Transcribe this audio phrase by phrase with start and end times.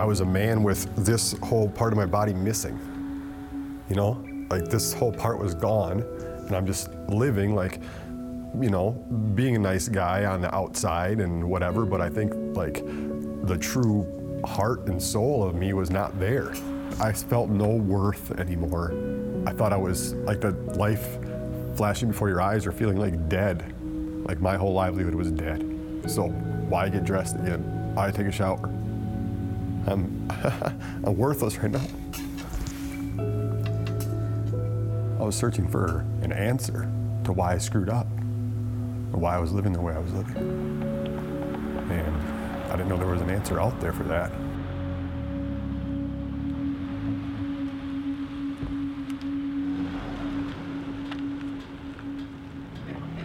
[0.00, 2.80] I was a man with this whole part of my body missing.
[3.90, 7.82] You know, like this whole part was gone, and I'm just living like,
[8.58, 8.92] you know,
[9.34, 12.82] being a nice guy on the outside and whatever, but I think like
[13.46, 16.54] the true heart and soul of me was not there.
[16.98, 18.94] I felt no worth anymore.
[19.46, 21.18] I thought I was like the life
[21.76, 23.74] flashing before your eyes or feeling like dead.
[24.26, 25.60] Like my whole livelihood was dead.
[26.06, 26.28] So
[26.70, 27.92] why get dressed again?
[27.94, 28.79] Why take a shower?
[29.86, 30.28] I'm,
[31.04, 31.86] I'm worthless right now.
[35.18, 36.90] I was searching for an answer
[37.24, 38.06] to why I screwed up
[39.12, 40.36] or why I was living the way I was living.
[41.90, 42.16] And
[42.70, 44.32] I didn't know there was an answer out there for that.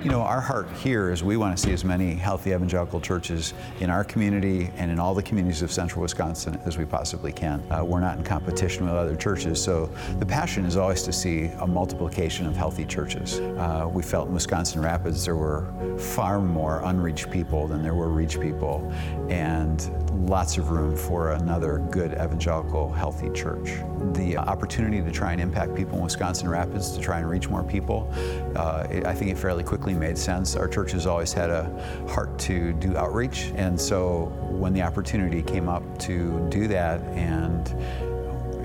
[0.06, 3.56] You know, our heart here is we want to see as many healthy evangelical churches
[3.80, 7.60] in our community and in all the communities of central Wisconsin as we possibly can.
[7.72, 9.88] Uh, we're not in competition with other churches, so
[10.20, 13.40] the passion is always to see a multiplication of healthy churches.
[13.40, 18.10] Uh, we felt in Wisconsin Rapids there were far more unreached people than there were
[18.10, 18.88] reached people,
[19.28, 23.72] and lots of room for another good evangelical healthy church.
[24.14, 27.64] The opportunity to try and impact people in Wisconsin Rapids, to try and reach more
[27.64, 28.12] people,
[28.56, 30.56] uh, it, I think it fairly quickly made sense.
[30.56, 31.66] Our church has always had a
[32.08, 37.76] heart to do outreach, and so when the opportunity came up to do that and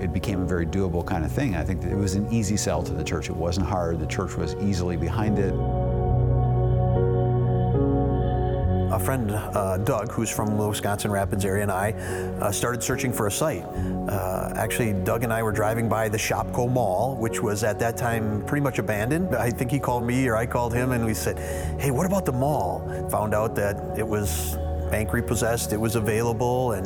[0.01, 1.55] it became a very doable kind of thing.
[1.55, 3.29] I think it was an easy sell to the church.
[3.29, 3.99] It wasn't hard.
[3.99, 5.53] The church was easily behind it.
[8.91, 11.91] A friend, uh, Doug, who's from the Wisconsin Rapids area, and I
[12.41, 13.63] uh, started searching for a site.
[13.63, 17.95] Uh, actually, Doug and I were driving by the Shopko Mall, which was at that
[17.95, 19.33] time pretty much abandoned.
[19.33, 21.39] I think he called me or I called him, and we said,
[21.79, 22.81] "Hey, what about the mall?"
[23.11, 24.57] Found out that it was
[24.91, 25.71] bank repossessed.
[25.71, 26.85] It was available, and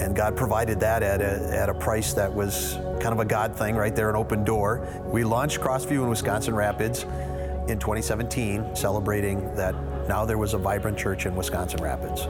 [0.00, 3.56] and God provided that at a at a price that was kind of a God
[3.56, 4.86] thing, right there, an open door.
[5.06, 7.02] We launched Crossview in Wisconsin Rapids
[7.66, 9.74] in 2017, celebrating that
[10.08, 12.26] now there was a vibrant church in Wisconsin Rapids.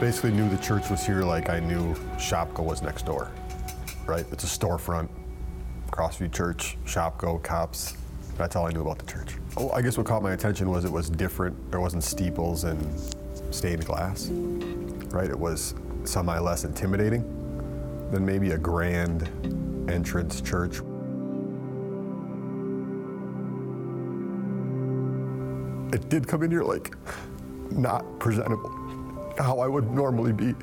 [0.00, 3.30] Basically knew the church was here like I knew Shopko was next door,
[4.04, 4.26] right?
[4.32, 5.08] It's a storefront,
[5.92, 7.96] Crossview Church, Shopko, cops.
[8.36, 9.36] That's all I knew about the church.
[9.56, 11.70] Oh, I guess what caught my attention was it was different.
[11.70, 12.84] There wasn't steeples and
[13.52, 14.26] stained glass,
[15.12, 15.28] right?
[15.28, 15.74] It was
[16.04, 17.22] semi less intimidating
[18.10, 19.28] than maybe a grand
[19.90, 20.80] entrance church.
[25.94, 26.94] It did come in here like
[27.70, 28.70] not presentable,
[29.38, 30.54] how I would normally be,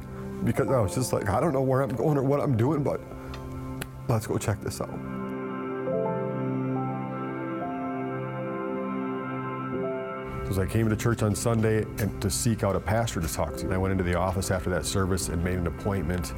[0.44, 2.84] because I was just like, I don't know where I'm going or what I'm doing,
[2.84, 3.02] but
[4.08, 5.09] let's go check this out.
[10.50, 13.56] As I came to church on Sunday and to seek out a pastor to talk
[13.58, 13.72] to.
[13.72, 16.34] I went into the office after that service and made an appointment.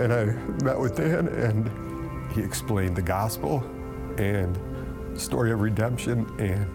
[0.00, 0.24] And I
[0.64, 1.70] met with Dan and
[2.32, 3.62] he explained the gospel
[4.18, 4.58] and
[5.14, 6.66] the story of redemption and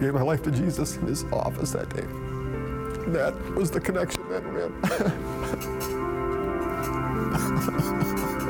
[0.00, 2.06] gave my life to Jesus in his office that day.
[3.12, 4.72] That was the connection then, man.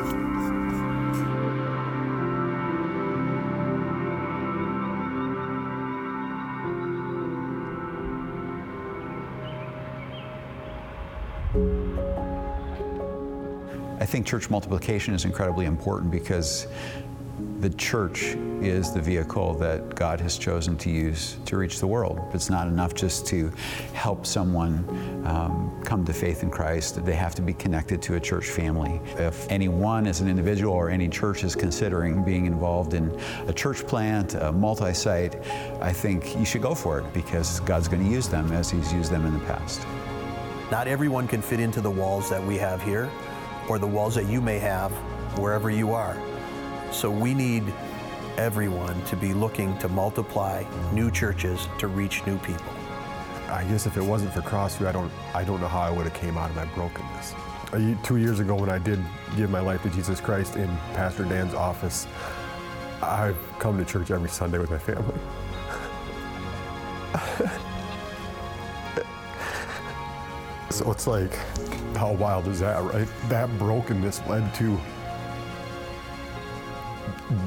[14.04, 16.66] I think church multiplication is incredibly important because
[17.60, 22.20] the church is the vehicle that God has chosen to use to reach the world.
[22.34, 23.50] It's not enough just to
[23.94, 24.84] help someone
[25.24, 27.02] um, come to faith in Christ.
[27.02, 29.00] They have to be connected to a church family.
[29.16, 33.10] If anyone as an individual or any church is considering being involved in
[33.46, 35.42] a church plant, a multi-site,
[35.80, 38.92] I think you should go for it because God's going to use them as he's
[38.92, 39.80] used them in the past.
[40.70, 43.10] Not everyone can fit into the walls that we have here
[43.68, 44.92] or the walls that you may have
[45.38, 46.16] wherever you are.
[46.92, 47.64] So we need
[48.36, 52.72] everyone to be looking to multiply new churches to reach new people.
[53.48, 56.04] I guess if it wasn't for Crossview, I don't, I don't know how I would
[56.04, 57.34] have came out of my brokenness.
[57.72, 58.98] Uh, A Two years ago, when I did
[59.36, 62.06] give my life to Jesus Christ in Pastor Dan's office,
[63.02, 65.14] I've come to church every Sunday with my family.
[70.70, 71.38] so it's like,
[72.04, 73.08] how wild is that, right?
[73.30, 74.78] That brokenness led to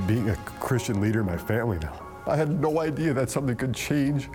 [0.08, 1.94] being a Christian leader in my family now.
[2.26, 4.30] I had no idea that something could change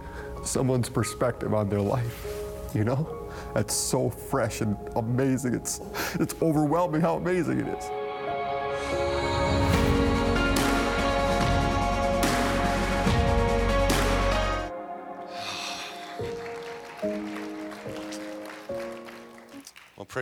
[0.45, 2.25] someone's perspective on their life.
[2.73, 3.19] You know?
[3.53, 5.55] That's so fresh and amazing.
[5.55, 5.81] It's
[6.15, 7.85] it's overwhelming how amazing it is.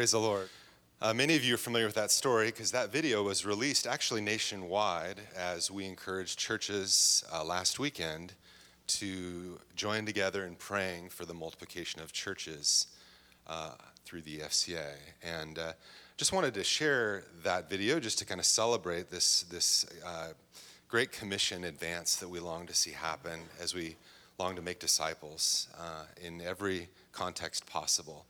[0.00, 0.48] Praise the Lord.
[1.02, 4.22] Uh, many of you are familiar with that story because that video was released actually
[4.22, 8.32] nationwide as we encouraged churches uh, last weekend
[8.86, 12.86] to join together in praying for the multiplication of churches
[13.46, 13.72] uh,
[14.06, 14.94] through the EFCA.
[15.22, 15.72] And uh,
[16.16, 20.28] just wanted to share that video just to kind of celebrate this, this uh,
[20.88, 23.96] great commission advance that we long to see happen as we
[24.38, 28.24] long to make disciples uh, in every context possible.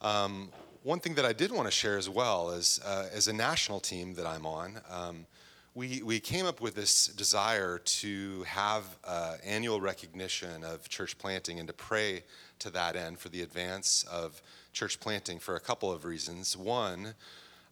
[0.00, 0.50] Um,
[0.84, 3.80] one thing that I did want to share as well is, uh, as a national
[3.80, 5.26] team that I'm on, um,
[5.74, 11.58] we, we came up with this desire to have uh, annual recognition of church planting
[11.58, 12.22] and to pray
[12.58, 14.42] to that end for the advance of
[14.74, 16.54] church planting for a couple of reasons.
[16.54, 17.14] One,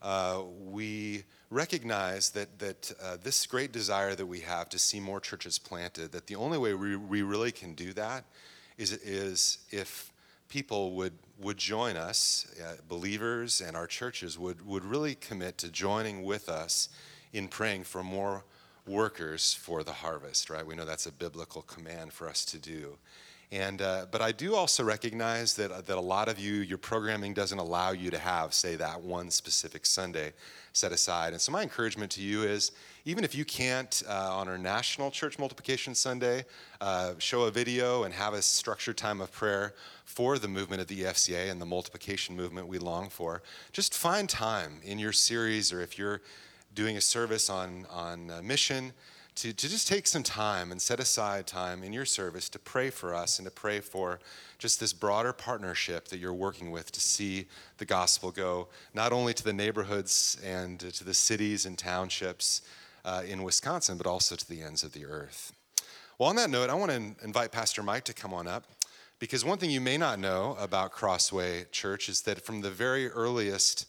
[0.00, 5.20] uh, we recognize that, that uh, this great desire that we have to see more
[5.20, 8.24] churches planted, that the only way we, we really can do that
[8.78, 10.10] is, is if
[10.48, 15.68] people would, would join us, uh, believers and our churches would, would really commit to
[15.68, 16.88] joining with us
[17.32, 18.44] in praying for more
[18.86, 20.66] workers for the harvest, right?
[20.66, 22.96] We know that's a biblical command for us to do.
[23.52, 27.34] And, uh, but I do also recognize that, that a lot of you, your programming
[27.34, 30.32] doesn't allow you to have, say, that one specific Sunday
[30.72, 31.34] set aside.
[31.34, 32.72] And so my encouragement to you is,
[33.04, 36.46] even if you can't uh, on our National Church Multiplication Sunday
[36.80, 39.74] uh, show a video and have a structured time of prayer
[40.06, 44.30] for the movement of the EFCA and the multiplication movement we long for, just find
[44.30, 46.22] time in your series or if you're
[46.74, 48.94] doing a service on, on uh, mission
[49.34, 52.90] to, to just take some time and set aside time in your service to pray
[52.90, 54.20] for us and to pray for
[54.58, 57.46] just this broader partnership that you're working with to see
[57.78, 62.62] the gospel go not only to the neighborhoods and to the cities and townships
[63.04, 65.52] uh, in Wisconsin, but also to the ends of the earth.
[66.18, 68.64] Well, on that note, I want to invite Pastor Mike to come on up
[69.18, 73.08] because one thing you may not know about Crossway Church is that from the very
[73.08, 73.86] earliest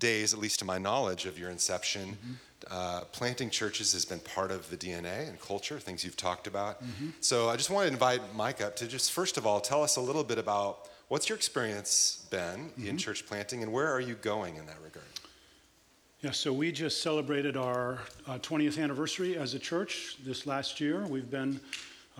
[0.00, 2.32] days, at least to my knowledge of your inception, mm-hmm
[2.70, 6.82] uh, planting churches has been part of the DNA and culture, things you've talked about.
[6.82, 7.10] Mm-hmm.
[7.20, 9.96] So I just want to invite Mike up to just first of all tell us
[9.96, 12.86] a little bit about what's your experience been mm-hmm.
[12.86, 15.06] in church planting and where are you going in that regard?
[16.20, 21.06] Yeah, so we just celebrated our uh, 20th anniversary as a church this last year.
[21.06, 21.58] We've been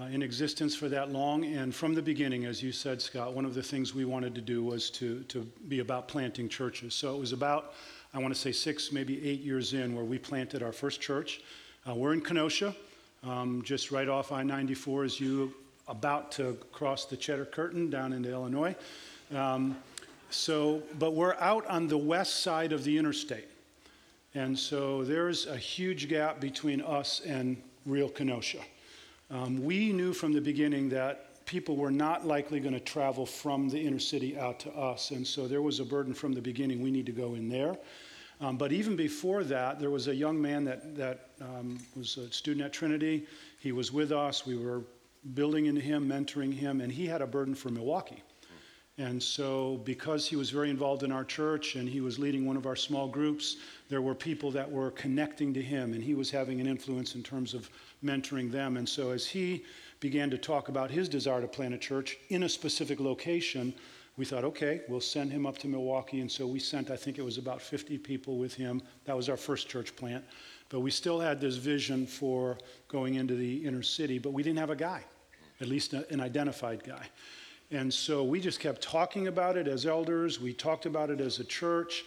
[0.00, 3.44] uh, in existence for that long, and from the beginning, as you said, Scott, one
[3.44, 6.94] of the things we wanted to do was to, to be about planting churches.
[6.94, 7.74] So it was about
[8.12, 11.42] I want to say six, maybe eight years in, where we planted our first church.
[11.88, 12.74] Uh, we're in Kenosha,
[13.22, 15.54] um, just right off I 94 as you
[15.86, 18.74] about to cross the Cheddar Curtain down into Illinois.
[19.32, 19.76] Um,
[20.30, 23.48] so, but we're out on the west side of the interstate.
[24.34, 28.58] And so there's a huge gap between us and real Kenosha.
[29.30, 33.68] Um, we knew from the beginning that people were not likely going to travel from
[33.68, 35.10] the inner city out to us.
[35.10, 36.82] And so there was a burden from the beginning.
[36.82, 37.76] We need to go in there.
[38.40, 42.30] Um, but even before that, there was a young man that, that um, was a
[42.32, 43.26] student at Trinity.
[43.58, 44.46] He was with us.
[44.46, 44.82] We were
[45.34, 48.22] building into him, mentoring him, and he had a burden for Milwaukee.
[49.00, 52.58] And so, because he was very involved in our church and he was leading one
[52.58, 53.56] of our small groups,
[53.88, 57.22] there were people that were connecting to him, and he was having an influence in
[57.22, 57.70] terms of
[58.04, 58.76] mentoring them.
[58.76, 59.64] And so, as he
[60.00, 63.72] began to talk about his desire to plant a church in a specific location,
[64.18, 66.20] we thought, okay, we'll send him up to Milwaukee.
[66.20, 68.82] And so we sent, I think it was about 50 people with him.
[69.06, 70.22] That was our first church plant.
[70.68, 74.58] But we still had this vision for going into the inner city, but we didn't
[74.58, 75.04] have a guy,
[75.62, 77.08] at least an identified guy.
[77.70, 80.40] And so we just kept talking about it as elders.
[80.40, 82.04] We talked about it as a church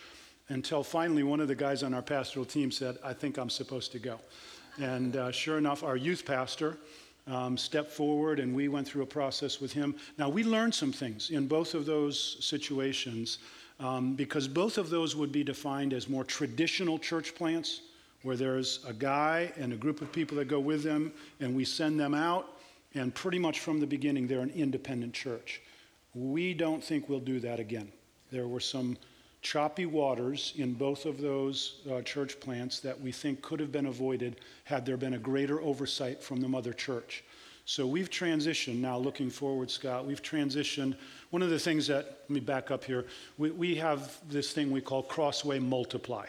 [0.49, 3.91] until finally one of the guys on our pastoral team said, I think I'm supposed
[3.93, 4.19] to go.
[4.81, 6.77] And uh, sure enough, our youth pastor,
[7.27, 9.95] um, stepped forward and we went through a process with him.
[10.17, 13.37] Now, we learned some things in both of those situations
[13.79, 17.81] um, because both of those would be defined as more traditional church plants
[18.23, 21.65] where there's a guy and a group of people that go with them and we
[21.65, 22.52] send them out,
[22.95, 25.61] and pretty much from the beginning, they're an independent church.
[26.13, 27.91] We don't think we'll do that again.
[28.31, 28.97] There were some
[29.41, 33.87] choppy waters in both of those uh, church plants that we think could have been
[33.87, 37.23] avoided had there been a greater oversight from the mother church.
[37.65, 40.95] So we've transitioned now, looking forward, Scott, we've transitioned.
[41.29, 43.05] One of the things that, let me back up here,
[43.37, 46.25] we, we have this thing we call Crossway Multiply.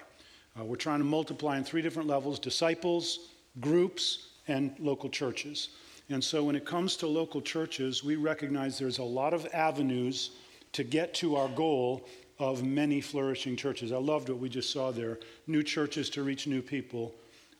[0.58, 3.30] Uh, we're trying to multiply in three different levels disciples,
[3.60, 5.70] groups, and local churches.
[6.10, 10.30] And so when it comes to local churches, we recognize there's a lot of avenues
[10.72, 12.06] to get to our goal
[12.38, 13.92] of many flourishing churches.
[13.92, 17.14] I loved what we just saw there new churches to reach new people.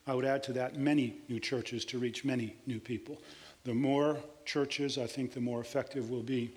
[0.05, 3.21] I would add to that many new churches to reach many new people.
[3.63, 6.53] The more churches, I think, the more effective we'll be.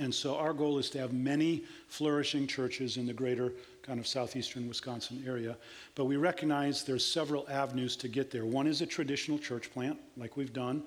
[0.00, 4.06] And so our goal is to have many flourishing churches in the greater kind of
[4.06, 5.56] southeastern Wisconsin area.
[5.94, 8.44] But we recognize there's several avenues to get there.
[8.44, 10.82] One is a traditional church plant, like we've done.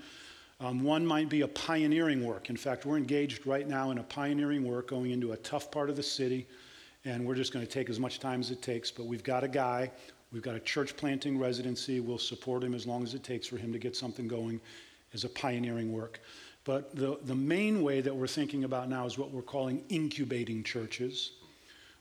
[0.61, 2.49] Um, one might be a pioneering work.
[2.49, 5.89] In fact, we're engaged right now in a pioneering work going into a tough part
[5.89, 6.45] of the city,
[7.05, 8.91] and we're just going to take as much time as it takes.
[8.91, 9.89] But we've got a guy,
[10.33, 12.01] we've got a church planting residency.
[12.01, 14.59] We'll support him as long as it takes for him to get something going
[15.13, 16.19] as a pioneering work.
[16.69, 20.63] But the, the main way that we're thinking about now is what we're calling incubating
[20.63, 21.31] churches,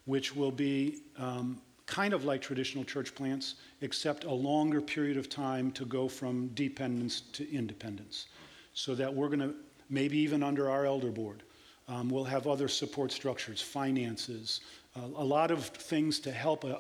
[0.05, 5.31] which will be um, kind of like traditional church plants, except a longer period of
[5.31, 8.27] time to go from dependence to independence.
[8.75, 9.55] So that we're going to,
[9.89, 11.45] maybe even under our elder board,
[11.89, 14.61] um, we'll have other support structures, finances,
[14.95, 16.79] uh, a lot of things to help a,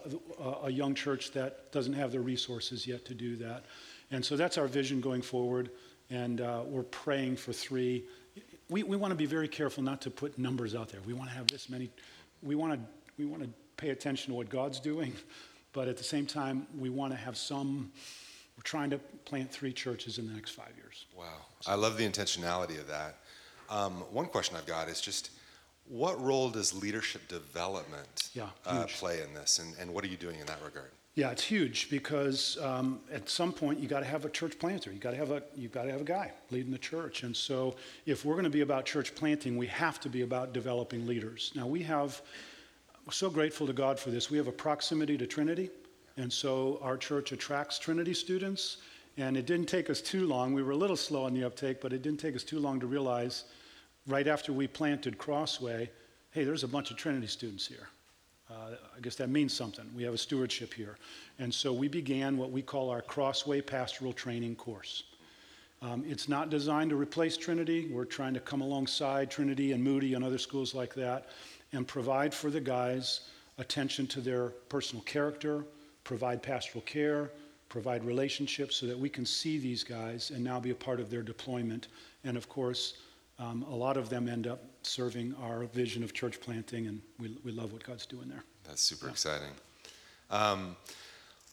[0.65, 3.65] a, young church that doesn't have the resources yet to do that.
[4.11, 5.71] And so that's our vision going forward
[6.11, 8.05] and uh, we're praying for three.
[8.69, 11.01] We, we want to be very careful not to put numbers out there.
[11.07, 11.91] We want to have this many.
[12.43, 12.81] We want to
[13.19, 15.13] we want to pay attention to what God's doing,
[15.73, 17.91] but at the same time, we want to have some.
[18.57, 21.07] We're trying to plant three churches in the next five years.
[21.17, 21.25] Wow,
[21.67, 23.19] I love the intentionality of that.
[23.71, 25.31] Um, one question I've got is just.
[25.91, 30.19] What role does leadership development yeah, uh, play in this, and, and what are you
[30.19, 30.91] doing in that regard?
[31.15, 34.93] Yeah, it's huge because um, at some point you got to have a church planter.
[34.93, 37.25] You got to have a you got to have a guy leading the church.
[37.25, 37.75] And so,
[38.07, 41.51] if we're going to be about church planting, we have to be about developing leaders.
[41.57, 42.23] Now we have.
[43.05, 44.31] We're so grateful to God for this.
[44.31, 45.71] We have a proximity to Trinity,
[46.19, 48.77] and so our church attracts Trinity students.
[49.17, 50.55] And it didn't take us too long.
[50.55, 52.79] We were a little slow on the uptake, but it didn't take us too long
[52.79, 53.45] to realize,
[54.07, 55.91] right after we planted Crossway,
[56.31, 57.89] hey, there's a bunch of Trinity students here.
[58.51, 59.85] Uh, I guess that means something.
[59.95, 60.97] We have a stewardship here.
[61.39, 65.05] And so we began what we call our Crossway Pastoral Training course.
[65.83, 67.89] Um, it's not designed to replace Trinity.
[67.93, 71.29] We're trying to come alongside Trinity and Moody and other schools like that
[71.73, 73.29] and provide for the guys
[73.59, 75.65] attention to their personal character,
[76.05, 77.31] provide pastoral care,
[77.69, 81.11] provide relationships so that we can see these guys and now be a part of
[81.11, 81.89] their deployment.
[82.25, 82.95] And of course,
[83.39, 87.37] um, a lot of them end up serving our vision of church planting, and we,
[87.45, 88.45] we love what God's doing there.
[88.65, 89.13] That's super yeah.
[89.13, 89.51] exciting.
[90.31, 90.77] Um,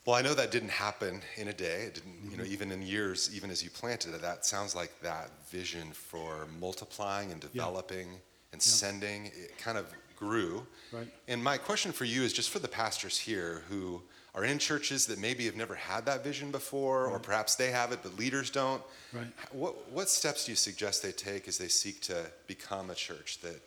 [0.06, 1.84] well, I know that didn't happen in a day.
[1.84, 2.32] It didn't, mm-hmm.
[2.32, 2.54] you know, mm-hmm.
[2.54, 7.32] even in years, even as you planted it, that sounds like that vision for multiplying
[7.32, 8.54] and developing yeah.
[8.54, 8.60] and yeah.
[8.60, 10.66] sending, it kind of grew.
[10.92, 11.08] Right.
[11.28, 14.02] And my question for you is just for the pastors here who
[14.36, 17.14] are in churches that maybe have never had that vision before, right.
[17.14, 18.82] or perhaps they have it, but leaders don't.
[19.14, 19.28] Right.
[19.52, 23.40] What, what steps do you suggest they take as they seek to become a church
[23.42, 23.62] that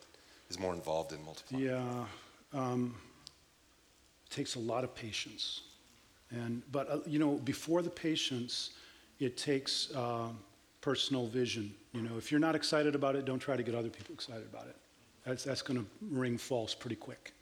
[0.51, 1.65] is more involved in multiplying?
[1.65, 2.05] Yeah,
[2.53, 2.95] um,
[4.27, 5.63] it takes a lot of patience.
[6.31, 8.71] And, but, uh, you know, before the patience,
[9.19, 10.29] it takes uh,
[10.83, 11.75] personal vision.
[11.93, 14.47] You know, if you're not excited about it, don't try to get other people excited
[14.53, 14.77] about it.
[15.25, 17.33] That's, that's going to ring false pretty quick.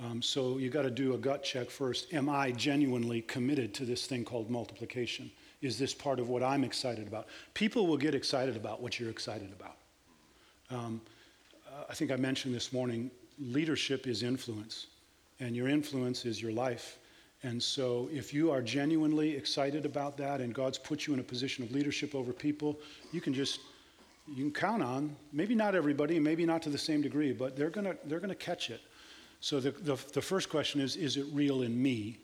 [0.00, 2.12] Um, so you got to do a gut check first.
[2.14, 5.30] Am I genuinely committed to this thing called multiplication?
[5.60, 7.26] Is this part of what I'm excited about?
[7.54, 9.76] People will get excited about what you're excited about.
[10.70, 11.00] Um,
[11.88, 14.86] I think I mentioned this morning leadership is influence,
[15.40, 16.98] and your influence is your life.
[17.42, 21.24] And so, if you are genuinely excited about that and God's put you in a
[21.24, 22.78] position of leadership over people,
[23.12, 23.60] you can just
[24.26, 27.70] you can count on maybe not everybody, maybe not to the same degree, but they're
[27.70, 28.80] gonna they're gonna catch it.
[29.40, 32.18] So the, the, the, first question is Is it real in me?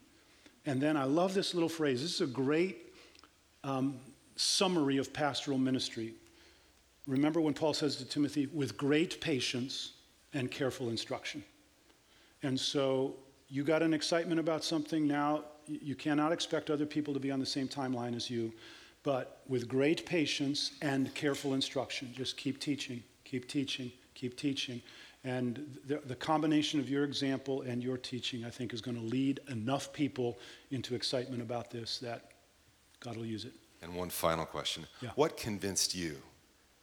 [0.66, 2.02] And then I love this little phrase.
[2.02, 2.94] This is a great
[3.62, 3.99] um,
[4.37, 6.14] summary of pastoral ministry.
[7.06, 9.92] Remember when Paul says to Timothy, with great patience
[10.33, 11.44] and careful instruction.
[12.42, 13.16] And so
[13.49, 15.44] you got an excitement about something now.
[15.66, 18.52] You cannot expect other people to be on the same timeline as you,
[19.02, 22.12] but with great patience and careful instruction.
[22.14, 24.83] Just keep teaching, keep teaching, keep teaching.
[25.24, 29.02] And the, the, combination of your example and your teaching, I think, is going to
[29.02, 30.38] lead enough people
[30.70, 32.32] into excitement about this that
[33.00, 33.54] God will use it.
[33.80, 34.86] And one final question.
[35.00, 35.10] Yeah.
[35.14, 36.16] What convinced you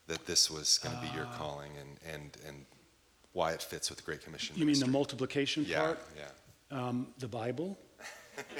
[0.08, 2.66] that this was going to be your uh, calling and, and, and
[3.34, 4.56] why it fits with the Great Commission?
[4.56, 4.86] You ministry?
[4.86, 6.00] mean the multiplication yeah, part?
[6.18, 6.88] Yeah.
[6.88, 7.78] Um, the Bible?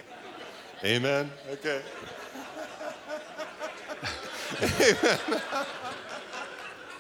[0.84, 1.32] Amen.
[1.50, 1.82] Okay.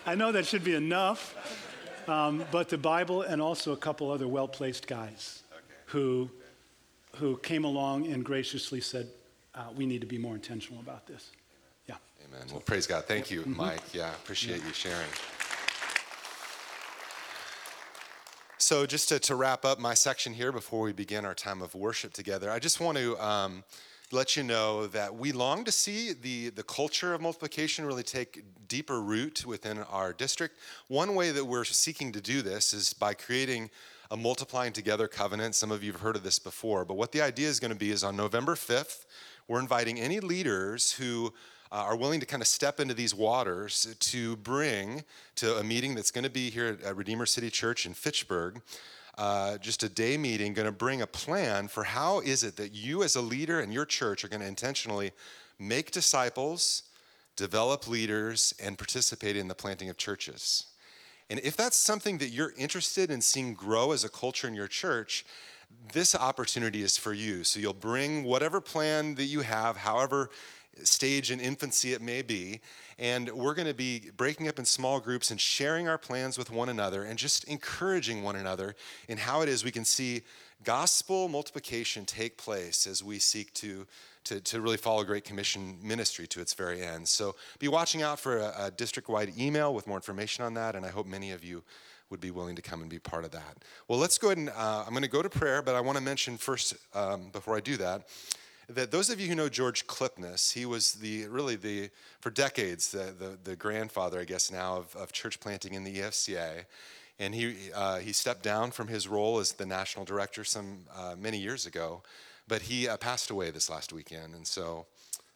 [0.05, 1.35] I know that should be enough.
[2.07, 5.61] Um, but the Bible and also a couple other well placed guys okay.
[5.87, 6.29] who,
[7.15, 9.07] who came along and graciously said,
[9.53, 11.31] uh, we need to be more intentional about this.
[11.87, 11.95] Yeah.
[12.27, 12.47] Amen.
[12.51, 13.05] Well, praise God.
[13.05, 13.57] Thank you, mm-hmm.
[13.57, 13.81] Mike.
[13.93, 14.67] Yeah, appreciate yeah.
[14.67, 15.09] you sharing.
[18.57, 21.75] So, just to, to, wrap up my section here before we begin our time of
[21.75, 23.63] worship together, I just want to um,
[24.13, 28.43] let you know that we long to see the, the culture of multiplication really take
[28.67, 30.57] deeper root within our district.
[30.87, 33.69] One way that we're seeking to do this is by creating
[34.09, 35.55] a multiplying together covenant.
[35.55, 37.77] Some of you have heard of this before, but what the idea is going to
[37.77, 39.05] be is on November 5th,
[39.47, 41.33] we're inviting any leaders who
[41.71, 45.03] uh, are willing to kind of step into these waters to bring
[45.35, 48.61] to a meeting that's going to be here at Redeemer City Church in Fitchburg.
[49.17, 52.73] Uh, just a day meeting, going to bring a plan for how is it that
[52.73, 55.11] you, as a leader and your church, are going to intentionally
[55.59, 56.83] make disciples,
[57.35, 60.67] develop leaders, and participate in the planting of churches.
[61.29, 64.67] And if that's something that you're interested in seeing grow as a culture in your
[64.67, 65.25] church,
[65.93, 67.43] this opportunity is for you.
[67.43, 70.29] So you'll bring whatever plan that you have, however
[70.83, 72.61] stage in infancy it may be,
[73.01, 76.51] and we're going to be breaking up in small groups and sharing our plans with
[76.51, 78.75] one another and just encouraging one another
[79.09, 80.21] in how it is we can see
[80.63, 83.85] gospel multiplication take place as we seek to
[84.23, 87.07] to, to really follow Great Commission ministry to its very end.
[87.07, 90.75] So be watching out for a, a district wide email with more information on that,
[90.75, 91.63] and I hope many of you
[92.11, 93.57] would be willing to come and be part of that.
[93.87, 95.97] Well, let's go ahead and uh, I'm going to go to prayer, but I want
[95.97, 98.03] to mention first, um, before I do that,
[98.75, 102.91] that those of you who know George Klipnis, he was the really the for decades
[102.91, 106.65] the the, the grandfather, I guess now of, of church planting in the EFCA,
[107.19, 111.15] and he uh, he stepped down from his role as the national director some uh,
[111.17, 112.01] many years ago,
[112.47, 114.85] but he uh, passed away this last weekend, and so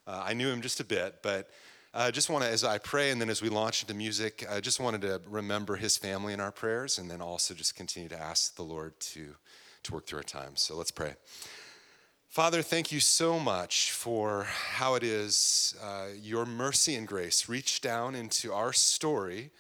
[0.08, 1.50] uh, I knew him just a bit, but.
[1.98, 4.46] I uh, just want to, as I pray and then as we launch into music,
[4.52, 8.10] I just wanted to remember his family in our prayers and then also just continue
[8.10, 9.34] to ask the Lord to,
[9.84, 10.58] to work through our time.
[10.58, 11.16] So let's pray.
[12.36, 17.82] Father, thank you so much for how it is uh, your mercy and grace reached
[17.82, 19.52] down into our story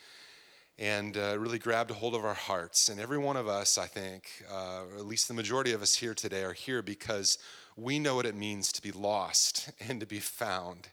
[0.77, 2.90] and uh, really grabbed a hold of our hearts.
[2.90, 5.96] And every one of us, I think, uh, or at least the majority of us
[5.96, 7.38] here today, are here because
[7.77, 10.90] we know what it means to be lost and to be found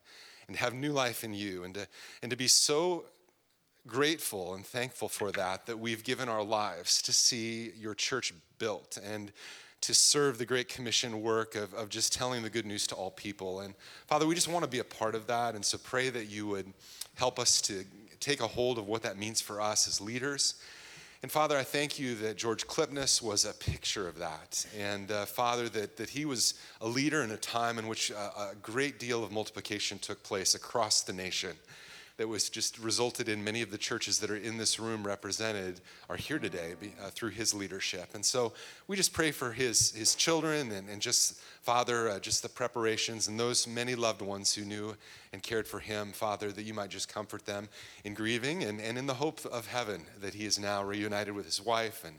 [0.47, 1.89] and have new life in you and to,
[2.23, 3.07] and to be so
[3.89, 8.97] grateful and thankful for that that we've given our lives to see your church built
[9.05, 9.33] and
[9.83, 13.11] to serve the Great Commission work of, of just telling the good news to all
[13.11, 13.61] people.
[13.61, 13.75] And
[14.07, 15.55] Father, we just want to be a part of that.
[15.55, 16.73] And so pray that you would
[17.17, 17.85] help us to
[18.21, 20.55] take a hold of what that means for us as leaders.
[21.23, 24.65] And Father, I thank you that George Klipnis was a picture of that.
[24.79, 28.55] And uh, Father, that, that he was a leader in a time in which a
[28.63, 31.57] great deal of multiplication took place across the nation
[32.17, 35.81] that was just resulted in many of the churches that are in this room represented
[36.09, 38.15] are here today uh, through his leadership.
[38.15, 38.53] And so
[38.87, 43.29] we just pray for his, his children and, and just, Father, uh, just the preparations
[43.29, 44.95] and those many loved ones who knew
[45.33, 47.69] and cared for him, Father, that you might just comfort them
[48.05, 51.47] in grieving and, and in the hope of heaven that he is now reunited with
[51.47, 52.17] his wife and,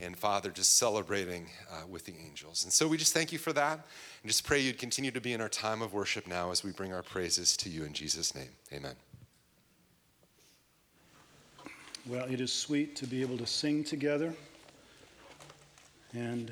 [0.00, 2.64] and Father, just celebrating uh, with the angels.
[2.64, 3.86] And so we just thank you for that
[4.22, 6.72] and just pray you'd continue to be in our time of worship now as we
[6.72, 8.50] bring our praises to you in Jesus' name.
[8.72, 8.94] Amen.
[12.10, 14.34] Well, it is sweet to be able to sing together.
[16.12, 16.50] And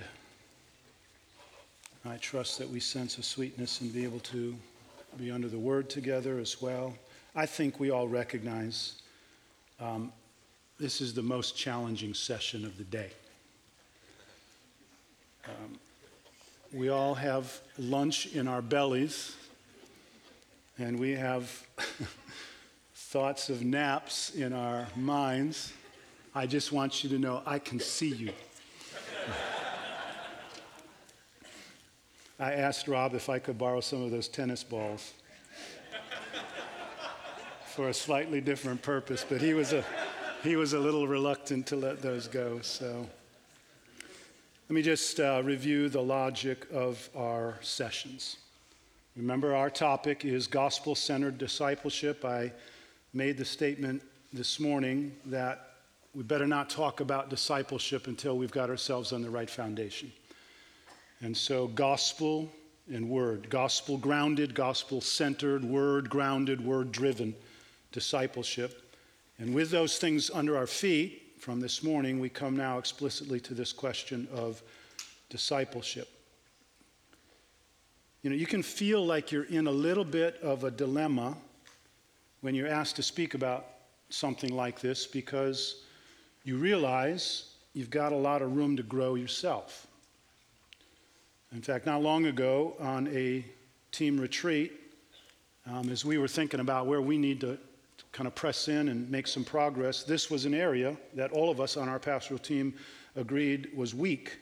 [2.04, 4.54] I trust that we sense a sweetness and be able to
[5.18, 6.94] be under the word together as well.
[7.34, 9.02] I think we all recognize
[9.80, 10.12] um,
[10.78, 13.10] this is the most challenging session of the day.
[15.44, 15.76] Um,
[16.72, 19.34] we all have lunch in our bellies,
[20.78, 21.66] and we have
[23.08, 25.72] thoughts of naps in our minds,
[26.34, 28.32] I just want you to know I can see you.
[32.38, 35.14] I asked Rob if I could borrow some of those tennis balls
[37.68, 39.82] for a slightly different purpose, but he was a,
[40.42, 42.60] he was a little reluctant to let those go.
[42.60, 43.08] So
[44.68, 48.36] let me just uh, review the logic of our sessions.
[49.16, 52.22] Remember, our topic is gospel centered discipleship.
[52.26, 52.52] I
[53.18, 54.00] made the statement
[54.32, 55.70] this morning that
[56.14, 60.12] we better not talk about discipleship until we've got ourselves on the right foundation.
[61.20, 62.48] And so, gospel
[62.86, 67.34] and word, gospel grounded, gospel centered, word grounded, word driven
[67.90, 68.88] discipleship.
[69.40, 73.52] And with those things under our feet from this morning, we come now explicitly to
[73.52, 74.62] this question of
[75.28, 76.08] discipleship.
[78.22, 81.36] You know, you can feel like you're in a little bit of a dilemma
[82.40, 83.66] when you're asked to speak about
[84.10, 85.82] something like this because
[86.44, 89.86] you realize you've got a lot of room to grow yourself.
[91.52, 93.44] In fact, not long ago on a
[93.92, 94.72] team retreat,
[95.66, 97.58] um, as we were thinking about where we need to
[98.12, 101.60] kind of press in and make some progress, this was an area that all of
[101.60, 102.74] us on our pastoral team
[103.16, 104.38] agreed was weak.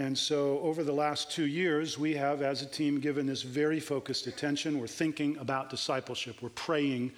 [0.00, 3.78] And so, over the last two years, we have, as a team, given this very
[3.78, 4.80] focused attention.
[4.80, 7.12] We're thinking about discipleship, we're praying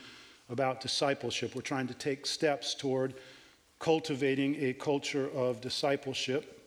[0.51, 3.15] about discipleship, we're trying to take steps toward
[3.79, 6.61] cultivating a culture of discipleship.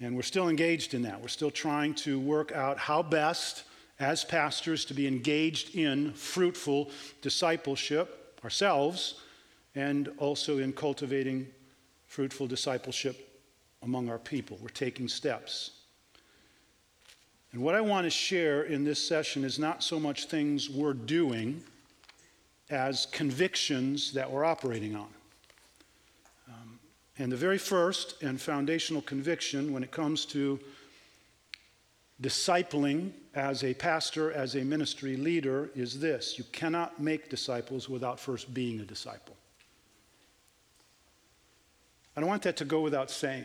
[0.00, 1.22] And we're still engaged in that.
[1.22, 3.62] We're still trying to work out how best,
[4.00, 6.90] as pastors, to be engaged in fruitful
[7.22, 9.20] discipleship ourselves
[9.76, 11.46] and also in cultivating
[12.08, 13.27] fruitful discipleship
[13.82, 14.58] among our people.
[14.60, 15.72] We're taking steps.
[17.52, 20.92] And what I want to share in this session is not so much things we're
[20.92, 21.62] doing
[22.70, 25.08] as convictions that we're operating on.
[26.48, 26.78] Um,
[27.18, 30.60] and the very first and foundational conviction when it comes to
[32.20, 38.20] discipling as a pastor, as a ministry leader, is this you cannot make disciples without
[38.20, 39.36] first being a disciple.
[42.18, 43.44] I don't want that to go without saying.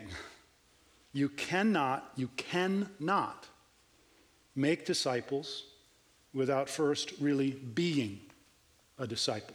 [1.12, 3.46] You cannot, you cannot
[4.56, 5.66] make disciples
[6.32, 8.18] without first really being
[8.98, 9.54] a disciple.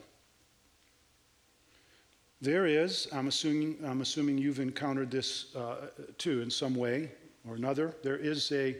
[2.40, 7.12] There is, I'm assuming, I'm assuming you've encountered this uh, too in some way
[7.46, 8.78] or another, there is a,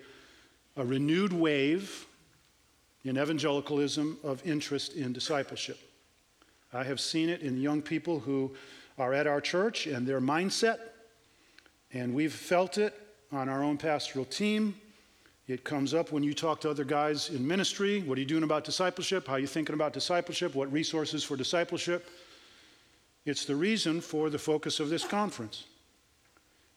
[0.78, 2.08] a renewed wave
[3.04, 5.80] in evangelicalism of interest in discipleship.
[6.72, 8.56] I have seen it in young people who
[9.00, 10.80] are at our church and their mindset,
[11.94, 12.94] and we've felt it
[13.32, 14.76] on our own pastoral team.
[15.48, 18.02] It comes up when you talk to other guys in ministry.
[18.04, 19.26] What are you doing about discipleship?
[19.26, 20.54] How are you thinking about discipleship?
[20.54, 22.08] What resources for discipleship?
[23.26, 25.64] It's the reason for the focus of this conference.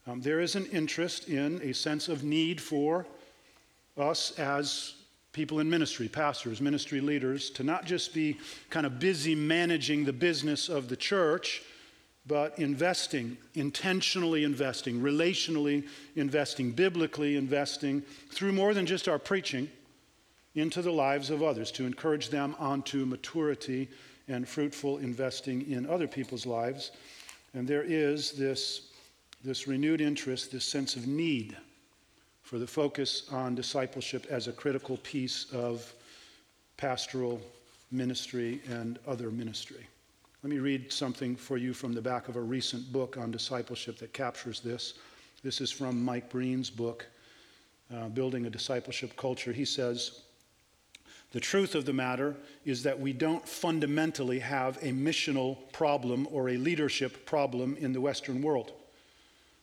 [0.06, 3.06] Um, there is an interest in a sense of need for
[3.98, 4.94] us as
[5.32, 8.38] people in ministry, pastors, ministry leaders, to not just be
[8.70, 11.62] kind of busy managing the business of the church,
[12.26, 19.68] but investing, intentionally investing, relationally investing, biblically investing through more than just our preaching
[20.54, 23.88] into the lives of others to encourage them onto maturity
[24.28, 26.92] and fruitful investing in other people's lives.
[27.54, 28.88] And there is this,
[29.42, 31.56] this renewed interest, this sense of need
[32.42, 35.92] for the focus on discipleship as a critical piece of
[36.76, 37.40] pastoral
[37.90, 39.86] ministry and other ministry.
[40.42, 43.98] Let me read something for you from the back of a recent book on discipleship
[43.98, 44.94] that captures this.
[45.44, 47.06] This is from Mike Breen's book,
[47.94, 49.52] uh, Building a Discipleship Culture.
[49.52, 50.22] He says,
[51.30, 56.48] The truth of the matter is that we don't fundamentally have a missional problem or
[56.48, 58.72] a leadership problem in the Western world.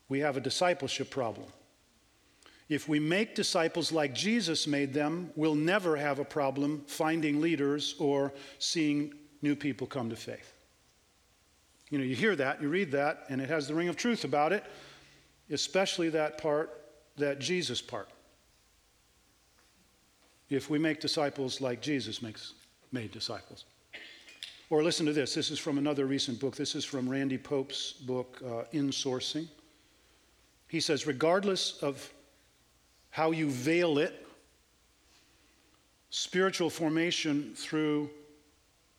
[0.07, 1.47] We have a discipleship problem.
[2.69, 7.95] If we make disciples like Jesus made them, we'll never have a problem finding leaders
[7.99, 10.53] or seeing new people come to faith.
[11.89, 14.23] You know, you hear that, you read that, and it has the ring of truth
[14.23, 14.63] about it,
[15.49, 16.81] especially that part,
[17.17, 18.09] that Jesus part.
[20.49, 22.53] If we make disciples like Jesus makes
[22.91, 23.65] made disciples.
[24.69, 25.33] Or listen to this.
[25.33, 26.55] This is from another recent book.
[26.55, 29.47] This is from Randy Pope's book, uh, Insourcing.
[30.67, 32.13] He says, regardless of
[33.09, 34.27] how you veil it,
[36.11, 38.09] spiritual formation through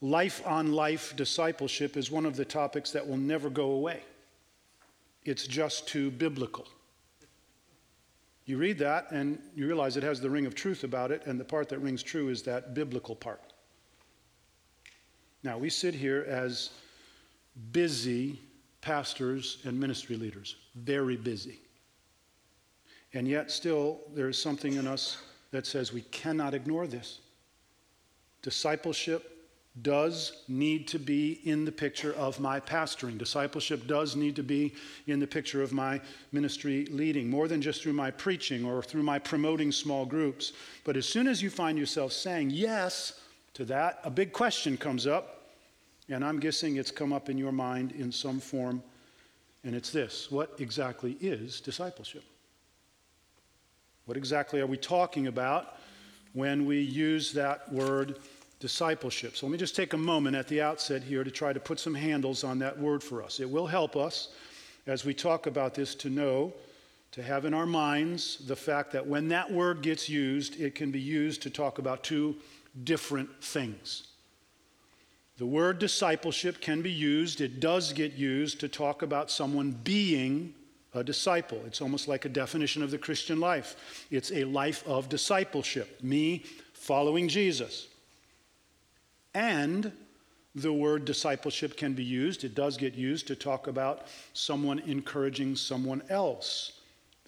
[0.01, 4.03] life on life discipleship is one of the topics that will never go away.
[5.25, 6.67] It's just too biblical.
[8.47, 11.39] You read that and you realize it has the ring of truth about it, and
[11.39, 13.53] the part that rings true is that biblical part.
[15.43, 16.71] Now, we sit here as
[17.73, 18.41] busy
[18.81, 21.61] pastors and ministry leaders, very busy.
[23.13, 25.19] And yet, still, there is something in us
[25.51, 27.21] that says we cannot ignore this.
[28.43, 29.39] Discipleship
[29.83, 33.17] does need to be in the picture of my pastoring.
[33.17, 34.75] Discipleship does need to be
[35.07, 36.01] in the picture of my
[36.33, 40.53] ministry leading, more than just through my preaching or through my promoting small groups.
[40.85, 43.21] But as soon as you find yourself saying yes
[43.55, 45.53] to that, a big question comes up,
[46.09, 48.83] and I'm guessing it's come up in your mind in some form,
[49.63, 52.25] and it's this What exactly is discipleship?
[54.07, 55.77] What exactly are we talking about
[56.33, 58.19] when we use that word?
[58.61, 59.37] Discipleship.
[59.37, 61.81] So let me just take a moment at the outset here to try to put
[61.81, 63.40] some handles on that word for us.
[63.40, 64.29] It will help us
[64.87, 66.53] as we talk about this to know,
[67.12, 70.90] to have in our minds the fact that when that word gets used, it can
[70.90, 72.37] be used to talk about two
[72.85, 74.09] different things.
[75.38, 80.55] The word discipleship can be used, it does get used to talk about someone being
[80.92, 81.62] a disciple.
[81.66, 84.07] It's almost like a definition of the Christian life.
[84.11, 86.44] It's a life of discipleship, me
[86.75, 87.87] following Jesus.
[89.35, 89.93] And
[90.55, 95.55] the word discipleship can be used, it does get used to talk about someone encouraging
[95.57, 96.73] someone else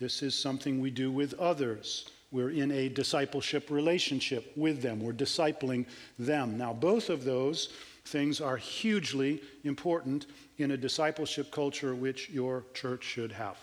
[0.03, 2.11] This is something we do with others.
[2.33, 5.01] We're in a discipleship relationship with them.
[5.01, 5.87] We're discipling
[6.19, 6.59] them.
[6.59, 7.69] Now, both of those
[8.07, 10.27] things are hugely important
[10.59, 13.57] in a discipleship culture which your church should have.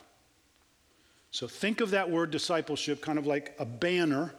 [1.32, 4.34] So think of that word discipleship kind of like a banner,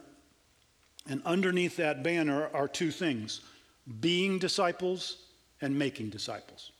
[1.07, 3.41] and underneath that banner are two things
[3.99, 5.17] being disciples
[5.61, 6.71] and making disciples.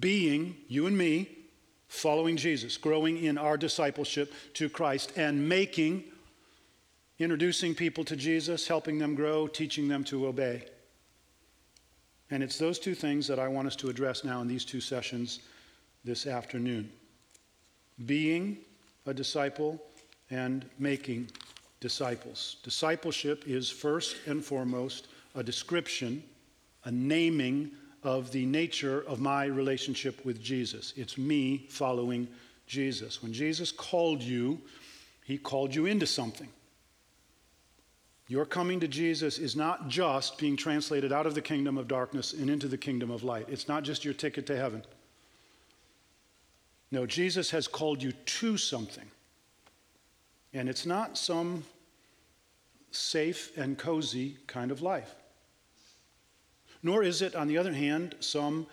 [0.00, 1.28] Being, you and me,
[1.88, 6.04] following Jesus, growing in our discipleship to Christ, and making,
[7.18, 10.64] introducing people to Jesus, helping them grow, teaching them to obey.
[12.30, 14.80] And it's those two things that I want us to address now in these two
[14.80, 15.40] sessions
[16.04, 16.90] this afternoon
[18.04, 18.58] being
[19.06, 19.80] a disciple
[20.30, 21.30] and making
[21.80, 22.56] disciples.
[22.62, 26.22] Discipleship is first and foremost a description,
[26.84, 27.70] a naming
[28.02, 30.92] of the nature of my relationship with Jesus.
[30.96, 32.28] It's me following
[32.66, 33.22] Jesus.
[33.22, 34.60] When Jesus called you,
[35.24, 36.48] he called you into something.
[38.28, 42.32] Your coming to Jesus is not just being translated out of the kingdom of darkness
[42.32, 43.46] and into the kingdom of light.
[43.48, 44.82] It's not just your ticket to heaven.
[46.90, 49.06] No, Jesus has called you to something.
[50.52, 51.64] And it's not some
[52.90, 55.14] safe and cozy kind of life.
[56.82, 58.66] Nor is it, on the other hand, some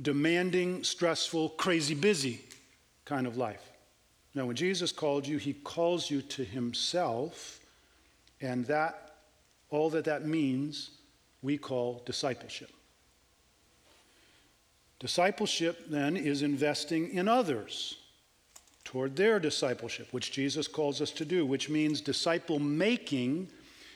[0.00, 2.40] demanding, stressful, crazy busy
[3.04, 3.62] kind of life.
[4.34, 7.60] Now, when Jesus called you, he calls you to himself
[8.40, 9.14] and that,
[9.70, 10.90] all that that means,
[11.42, 12.70] we call discipleship.
[14.98, 17.98] Discipleship then is investing in others
[18.84, 23.48] toward their discipleship, which Jesus calls us to do, which means disciple making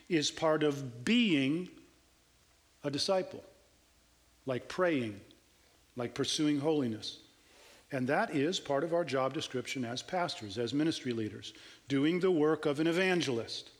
[0.08, 1.68] is part of being
[2.84, 3.42] a disciple,
[4.46, 5.20] like praying,
[5.96, 7.18] like pursuing holiness.
[7.92, 11.52] And that is part of our job description as pastors, as ministry leaders,
[11.88, 13.70] doing the work of an evangelist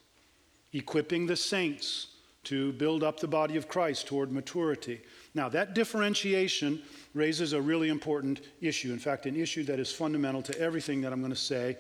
[0.73, 2.09] equipping the saints
[2.45, 5.01] to build up the body of Christ toward maturity.
[5.35, 6.81] Now, that differentiation
[7.15, 8.93] raises a really important issue.
[8.93, 11.77] In fact, an issue that is fundamental to everything that I'm going to say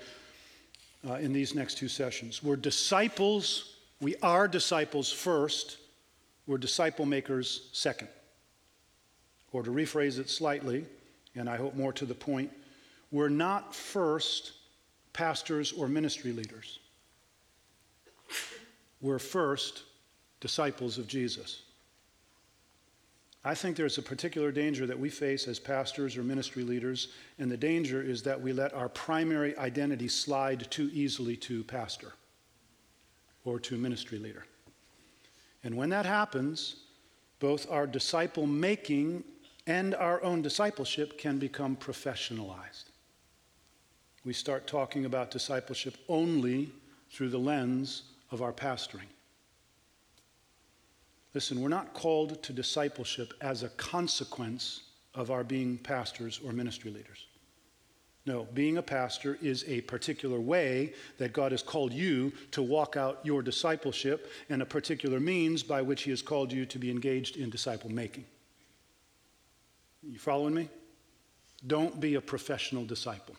[1.08, 2.42] uh, in these next two sessions.
[2.42, 5.78] We're disciples, we are disciples first,
[6.46, 8.08] we're disciple makers second.
[9.52, 10.86] Or to rephrase it slightly,
[11.34, 12.50] and I hope more to the point,
[13.10, 14.52] we're not first
[15.12, 16.78] pastors or ministry leaders
[19.00, 19.84] were first
[20.40, 21.62] disciples of Jesus.
[23.42, 27.50] I think there's a particular danger that we face as pastors or ministry leaders, and
[27.50, 32.12] the danger is that we let our primary identity slide too easily to pastor
[33.44, 34.44] or to ministry leader.
[35.62, 36.76] And when that happens,
[37.38, 39.24] both our disciple making
[39.66, 42.84] and our own discipleship can become professionalized.
[44.24, 46.70] We start talking about discipleship only
[47.10, 49.08] through the lens of our pastoring.
[51.32, 54.82] Listen, we're not called to discipleship as a consequence
[55.14, 57.26] of our being pastors or ministry leaders.
[58.30, 62.96] No, being a pastor is a particular way that God has called you to walk
[62.96, 66.92] out your discipleship and a particular means by which He has called you to be
[66.92, 68.24] engaged in disciple making.
[70.04, 70.68] You following me?
[71.66, 73.34] Don't be a professional disciple.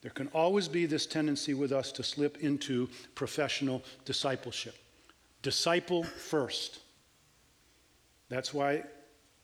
[0.00, 4.74] There can always be this tendency with us to slip into professional discipleship.
[5.42, 6.78] Disciple first.
[8.30, 8.84] That's why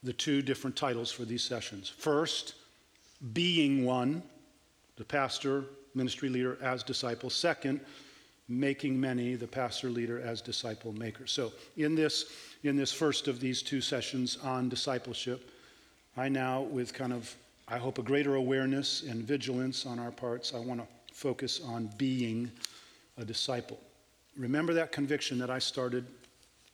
[0.03, 1.91] the two different titles for these sessions.
[1.91, 2.55] First,
[3.33, 4.23] being one,
[4.97, 7.31] the pastor, ministry leader as disciple.
[7.31, 7.81] Second,
[8.49, 11.27] making many, the pastor leader as disciple maker.
[11.27, 12.27] So, in this,
[12.63, 15.51] in this first of these two sessions on discipleship,
[16.17, 17.35] I now, with kind of
[17.67, 20.53] I hope a greater awareness and vigilance on our parts.
[20.53, 22.51] I want to focus on being
[23.17, 23.81] a disciple.
[24.37, 26.05] Remember that conviction that I started,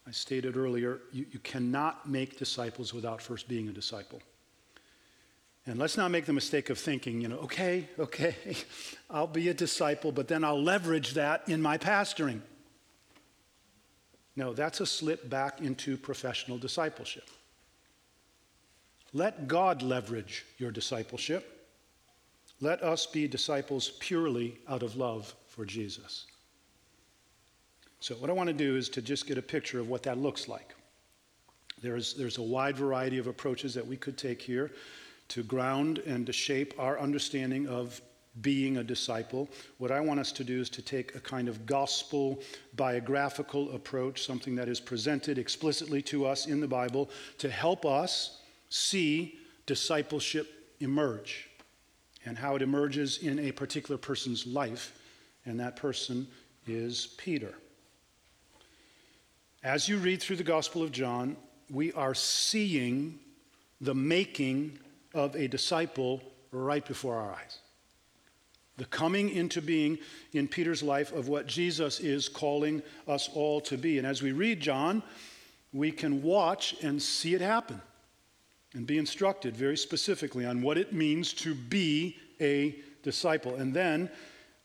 [0.06, 0.98] I stated earlier.
[1.12, 4.20] You, you cannot make disciples without first being a disciple.
[5.66, 8.35] And let's not make the mistake of thinking, you know, okay, okay,
[9.11, 12.40] I'll be a disciple, but then I'll leverage that in my pastoring.
[14.37, 17.29] No, that's a slip back into professional discipleship.
[19.12, 21.68] Let God leverage your discipleship.
[22.61, 26.27] Let us be disciples purely out of love for Jesus.
[27.99, 30.16] So, what I want to do is to just get a picture of what that
[30.16, 30.75] looks like.
[31.83, 34.70] There's, there's a wide variety of approaches that we could take here
[35.30, 38.00] to ground and to shape our understanding of
[38.40, 39.48] being a disciple.
[39.78, 42.40] What I want us to do is to take a kind of gospel
[42.74, 48.38] biographical approach, something that is presented explicitly to us in the Bible to help us
[48.68, 51.48] see discipleship emerge.
[52.26, 54.92] and how it emerges in a particular person's life,
[55.46, 56.26] and that person
[56.66, 57.54] is Peter.
[59.62, 61.36] As you read through the Gospel of John,
[61.70, 63.18] we are seeing
[63.80, 64.78] the making
[65.14, 67.59] of a disciple right before our eyes.
[68.77, 69.99] The coming into being
[70.33, 73.99] in Peter's life of what Jesus is calling us all to be.
[73.99, 75.03] And as we read John,
[75.73, 77.81] we can watch and see it happen
[78.75, 83.57] and be instructed very specifically on what it means to be a disciple.
[83.57, 84.11] And then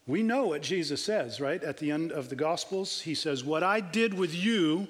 [0.08, 1.62] we know what Jesus says, right?
[1.64, 4.88] At the end of the Gospels, he says, What I did with you,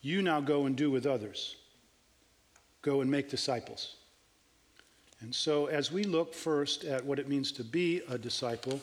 [0.00, 1.56] you now go and do with others.
[2.82, 3.96] Go and make disciples.
[5.20, 8.80] And so, as we look first at what it means to be a disciple,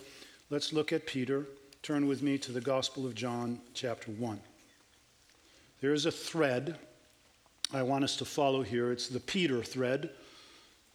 [0.50, 1.48] let's look at Peter.
[1.82, 4.40] Turn with me to the Gospel of John, chapter 1.
[5.82, 6.78] There is a thread
[7.74, 8.92] I want us to follow here.
[8.92, 10.12] It's the Peter thread.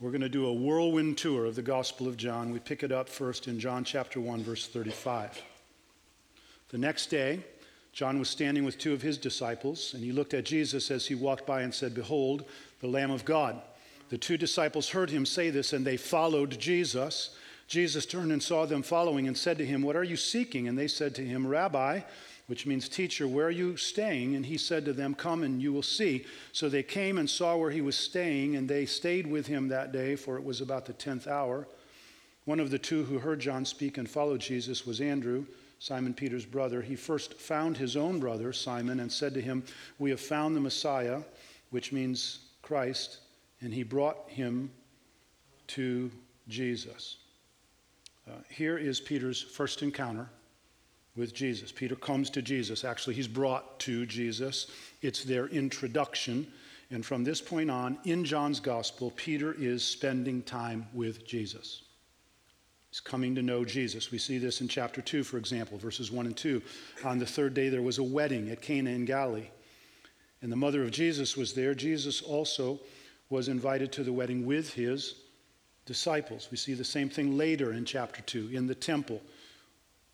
[0.00, 2.50] We're going to do a whirlwind tour of the Gospel of John.
[2.50, 5.42] We pick it up first in John chapter 1, verse 35.
[6.70, 7.40] The next day,
[7.92, 11.14] John was standing with two of his disciples, and he looked at Jesus as he
[11.14, 12.44] walked by and said, Behold,
[12.82, 13.62] the Lamb of God.
[14.10, 17.34] The two disciples heard him say this, and they followed Jesus.
[17.66, 20.68] Jesus turned and saw them following and said to him, What are you seeking?
[20.68, 22.00] And they said to him, Rabbi,
[22.48, 24.36] which means, Teacher, where are you staying?
[24.36, 26.26] And he said to them, Come and you will see.
[26.52, 29.92] So they came and saw where he was staying, and they stayed with him that
[29.92, 31.66] day, for it was about the tenth hour.
[32.44, 35.46] One of the two who heard John speak and followed Jesus was Andrew,
[35.78, 36.82] Simon Peter's brother.
[36.82, 39.62] He first found his own brother, Simon, and said to him,
[39.98, 41.22] We have found the Messiah,
[41.70, 43.18] which means Christ,
[43.60, 44.70] and he brought him
[45.68, 46.10] to
[46.48, 47.18] Jesus.
[48.28, 50.28] Uh, here is Peter's first encounter
[51.16, 51.72] with Jesus.
[51.72, 52.84] Peter comes to Jesus.
[52.84, 54.68] Actually, he's brought to Jesus.
[55.02, 56.46] It's their introduction.
[56.90, 61.82] And from this point on, in John's gospel, Peter is spending time with Jesus.
[62.90, 64.10] He's coming to know Jesus.
[64.10, 66.60] We see this in chapter 2, for example, verses 1 and 2.
[67.04, 69.48] On the third day, there was a wedding at Cana in Galilee.
[70.42, 71.74] And the mother of Jesus was there.
[71.74, 72.80] Jesus also
[73.30, 75.14] was invited to the wedding with his
[75.86, 76.48] disciples.
[76.50, 79.22] We see the same thing later in chapter 2 in the temple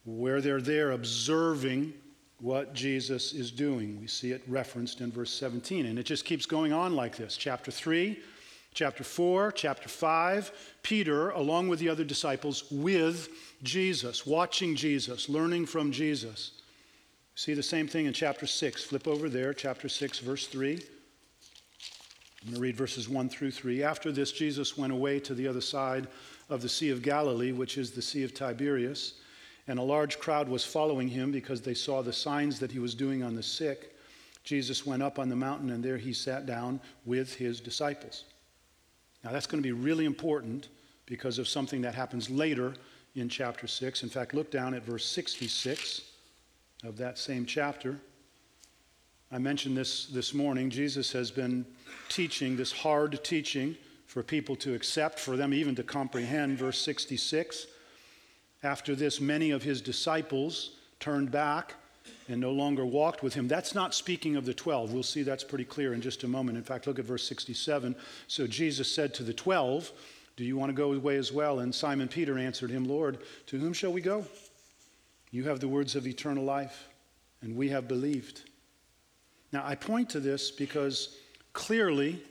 [0.05, 1.93] where they're there observing
[2.41, 4.01] what Jesus is doing.
[4.01, 7.37] We see it referenced in verse 17, and it just keeps going on like this.
[7.37, 8.19] Chapter 3,
[8.73, 13.29] chapter 4, chapter 5, Peter, along with the other disciples, with
[13.63, 16.58] Jesus, watching Jesus, learning from Jesus.
[17.39, 18.83] See the same thing in chapter 6.
[18.83, 20.73] Flip over there, chapter 6, verse 3.
[20.73, 20.81] I'm
[22.47, 23.85] going to read verses 1 through 3.
[23.85, 26.09] After this, Jesus went away to the other side
[26.49, 29.21] of the Sea of Galilee, which is the Sea of Tiberias
[29.69, 32.93] and a large crowd was following him because they saw the signs that he was
[32.93, 33.95] doing on the sick.
[34.43, 38.25] Jesus went up on the mountain, and there he sat down with his disciples.
[39.23, 40.71] Now, that's going to be really important
[41.07, 42.75] because of something that happens later
[43.15, 44.03] in chapter 6.
[44.03, 46.03] In fact, look down at verse 66
[46.85, 47.99] of that same chapter.
[49.31, 50.71] I mentioned this this morning.
[50.71, 51.67] Jesus has been
[52.09, 56.59] teaching this hard teaching for people to accept, for them even to comprehend.
[56.59, 57.67] Verse 66
[58.63, 61.75] after this, many of his disciples turned back
[62.29, 63.47] and no longer walked with him.
[63.47, 64.93] That's not speaking of the 12.
[64.93, 66.59] We'll see that's pretty clear in just a moment.
[66.59, 67.95] In fact, look at verse 67.
[68.27, 69.93] So Jesus said to the 12,
[70.37, 71.61] Do you want to go away as well?
[71.61, 74.25] And Simon Peter answered him, Lord, to whom shall we go?
[75.31, 76.89] You have the words of eternal life,
[77.43, 78.49] and we have believed.
[79.53, 81.17] Now, I point to this because
[81.53, 82.23] clearly,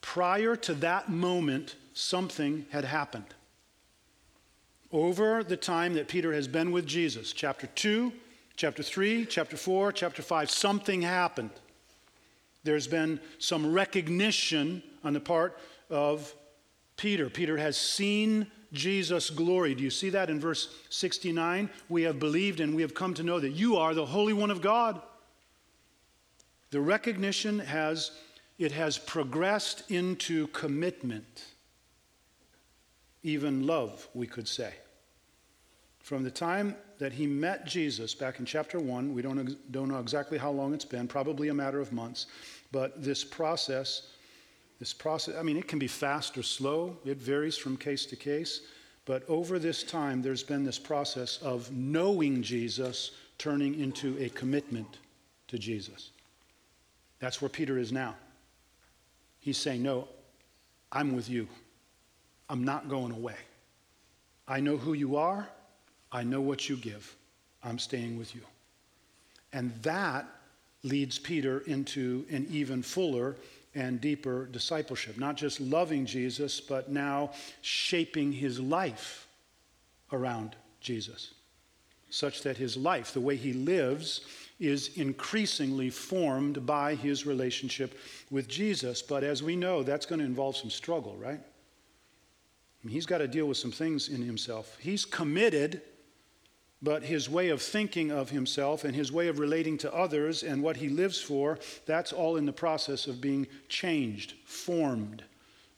[0.00, 3.34] prior to that moment, something had happened
[4.92, 7.32] over the time that Peter has been with Jesus.
[7.32, 8.12] Chapter 2,
[8.56, 11.50] chapter 3, chapter 4, chapter 5, something happened.
[12.64, 15.58] There's been some recognition on the part
[15.90, 16.34] of
[16.96, 17.30] Peter.
[17.30, 19.74] Peter has seen Jesus' glory.
[19.74, 21.68] Do you see that in verse 69?
[21.88, 24.50] We have believed and we have come to know that you are the Holy One
[24.50, 25.00] of God.
[26.70, 28.12] The recognition has
[28.58, 31.46] it has progressed into commitment,
[33.22, 34.74] even love, we could say.
[35.98, 39.98] From the time that he met Jesus back in chapter 1, we don't, don't know
[39.98, 42.26] exactly how long it's been, probably a matter of months,
[42.70, 44.11] but this process,
[44.82, 48.16] this process, I mean, it can be fast or slow, it varies from case to
[48.16, 48.62] case,
[49.04, 54.98] but over this time, there's been this process of knowing Jesus turning into a commitment
[55.46, 56.10] to Jesus.
[57.20, 58.16] That's where Peter is now.
[59.38, 60.08] He's saying, No,
[60.90, 61.46] I'm with you.
[62.48, 63.36] I'm not going away.
[64.48, 65.46] I know who you are.
[66.10, 67.14] I know what you give.
[67.62, 68.42] I'm staying with you.
[69.52, 70.26] And that
[70.82, 73.36] leads Peter into an even fuller
[73.74, 75.18] and deeper discipleship.
[75.18, 79.26] Not just loving Jesus, but now shaping his life
[80.12, 81.32] around Jesus,
[82.10, 84.22] such that his life, the way he lives,
[84.60, 87.98] is increasingly formed by his relationship
[88.30, 89.02] with Jesus.
[89.02, 91.40] But as we know, that's going to involve some struggle, right?
[91.40, 94.76] I mean, he's got to deal with some things in himself.
[94.80, 95.82] He's committed
[96.82, 100.62] but his way of thinking of himself and his way of relating to others and
[100.62, 105.22] what he lives for, that's all in the process of being changed, formed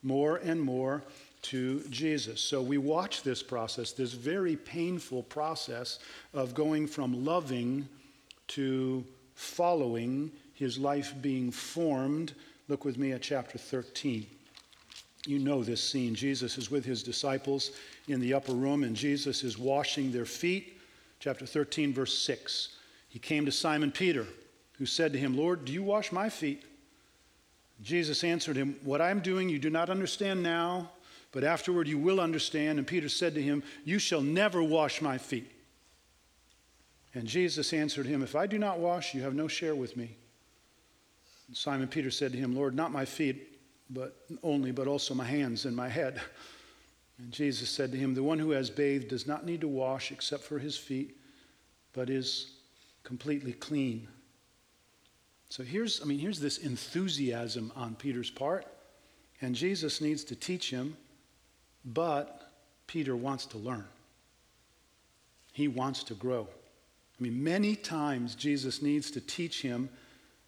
[0.03, 1.03] more and more
[1.43, 2.41] to Jesus.
[2.41, 5.99] So we watch this process, this very painful process
[6.33, 7.87] of going from loving
[8.49, 12.33] to following, his life being formed.
[12.69, 14.27] Look with me at chapter 13.
[15.27, 16.15] You know this scene.
[16.15, 17.73] Jesus is with his disciples
[18.09, 20.74] in the upper room, and Jesus is washing their feet
[21.25, 22.77] chapter 13, verse 6.
[23.09, 24.27] He came to Simon Peter,
[24.77, 26.63] who said to him, Lord, do you wash my feet?
[27.83, 30.91] Jesus answered him, What I am doing you do not understand now,
[31.33, 32.77] but afterward you will understand.
[32.79, 35.51] And Peter said to him, You shall never wash my feet.
[37.15, 40.19] And Jesus answered him, If I do not wash, you have no share with me.
[41.49, 43.59] And Simon Peter said to him, Lord, not my feet,
[43.89, 46.21] but only, but also my hands and my head.
[47.19, 50.11] And Jesus said to him, The one who has bathed does not need to wash
[50.11, 51.17] except for his feet,
[51.93, 52.53] but is
[53.03, 54.09] completely clean.
[55.49, 58.67] So here's, I mean, here's this enthusiasm on Peter's part,
[59.41, 60.97] and Jesus needs to teach him,
[61.85, 62.53] but
[62.87, 63.85] Peter wants to learn.
[65.53, 66.49] He wants to grow.
[67.19, 69.89] I mean, many times Jesus needs to teach him.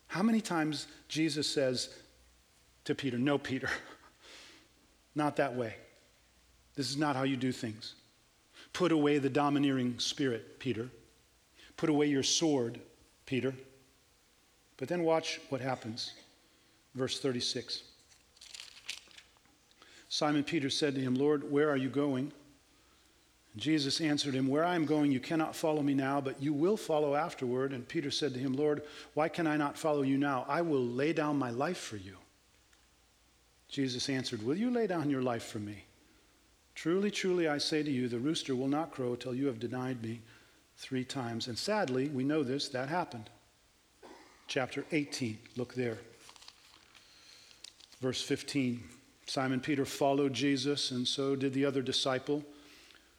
[0.08, 1.90] How many times Jesus says
[2.84, 3.70] to Peter, No, Peter,
[5.14, 5.76] not that way.
[6.76, 7.94] This is not how you do things.
[8.72, 10.88] Put away the domineering spirit, Peter.
[11.76, 12.78] Put away your sword,
[13.24, 13.54] Peter.
[14.76, 16.12] But then watch what happens.
[16.94, 17.82] Verse 36.
[20.08, 22.32] Simon Peter said to him, Lord, where are you going?
[23.52, 26.52] And Jesus answered him, Where I am going, you cannot follow me now, but you
[26.52, 27.72] will follow afterward.
[27.72, 28.82] And Peter said to him, Lord,
[29.14, 30.44] why can I not follow you now?
[30.48, 32.16] I will lay down my life for you.
[33.68, 35.85] Jesus answered, Will you lay down your life for me?
[36.76, 40.02] Truly, truly, I say to you, the rooster will not crow till you have denied
[40.02, 40.20] me
[40.76, 41.48] three times.
[41.48, 43.30] And sadly, we know this, that happened.
[44.46, 45.98] Chapter 18, look there.
[48.00, 48.82] Verse 15
[49.28, 52.44] Simon Peter followed Jesus, and so did the other disciple.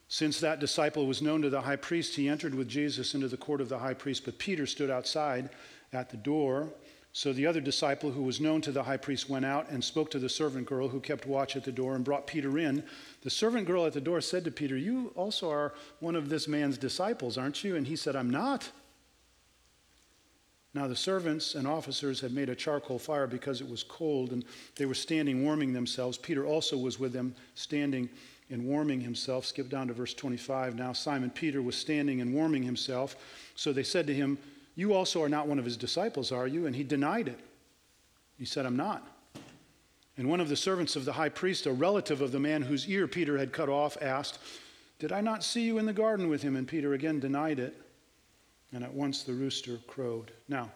[0.07, 3.35] Since that disciple was known to the high priest, he entered with Jesus into the
[3.35, 5.49] court of the high priest, but Peter stood outside
[5.91, 6.69] at the door.
[7.17, 10.11] So the other disciple who was known to the high priest went out and spoke
[10.11, 12.83] to the servant girl who kept watch at the door and brought Peter in.
[13.23, 16.47] The servant girl at the door said to Peter, You also are one of this
[16.47, 17.75] man's disciples, aren't you?
[17.75, 18.69] And he said, I'm not.
[20.75, 24.45] Now the servants and officers had made a charcoal fire because it was cold, and
[24.75, 26.19] they were standing warming themselves.
[26.19, 28.09] Peter also was with them, standing
[28.51, 29.43] and warming himself.
[29.43, 30.75] Skip down to verse 25.
[30.75, 33.15] Now Simon Peter was standing and warming himself.
[33.55, 34.37] So they said to him,
[34.77, 36.67] you also are not one of his disciples, are you?
[36.67, 37.39] And he denied it.
[38.37, 39.05] He said, I'm not.
[40.17, 42.87] And one of the servants of the high priest, a relative of the man whose
[42.87, 44.37] ear Peter had cut off, asked,
[44.99, 46.55] Did I not see you in the garden with him?
[46.55, 47.75] And Peter again denied it.
[48.71, 50.31] And at once the rooster crowed.
[50.47, 50.69] Now,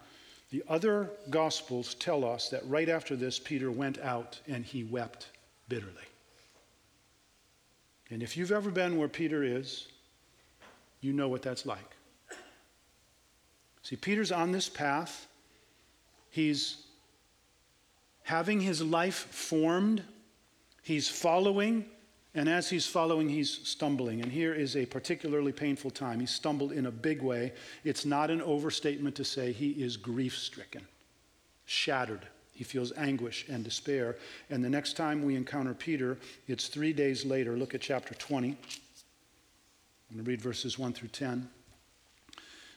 [0.49, 5.27] the other gospels tell us that right after this, Peter went out and he wept
[5.69, 5.93] bitterly.
[8.09, 9.87] And if you've ever been where Peter is,
[11.01, 11.90] you know what that's like.
[13.83, 15.27] See, Peter's on this path.
[16.29, 16.77] He's
[18.23, 20.03] having his life formed.
[20.83, 21.85] He's following.
[22.33, 24.21] And as he's following, he's stumbling.
[24.21, 26.19] And here is a particularly painful time.
[26.19, 27.51] He stumbled in a big way.
[27.83, 30.87] It's not an overstatement to say he is grief stricken,
[31.65, 32.25] shattered.
[32.53, 34.17] He feels anguish and despair.
[34.49, 36.17] And the next time we encounter Peter,
[36.47, 37.57] it's three days later.
[37.57, 38.49] Look at chapter 20.
[38.49, 38.55] I'm
[40.13, 41.49] going to read verses 1 through 10.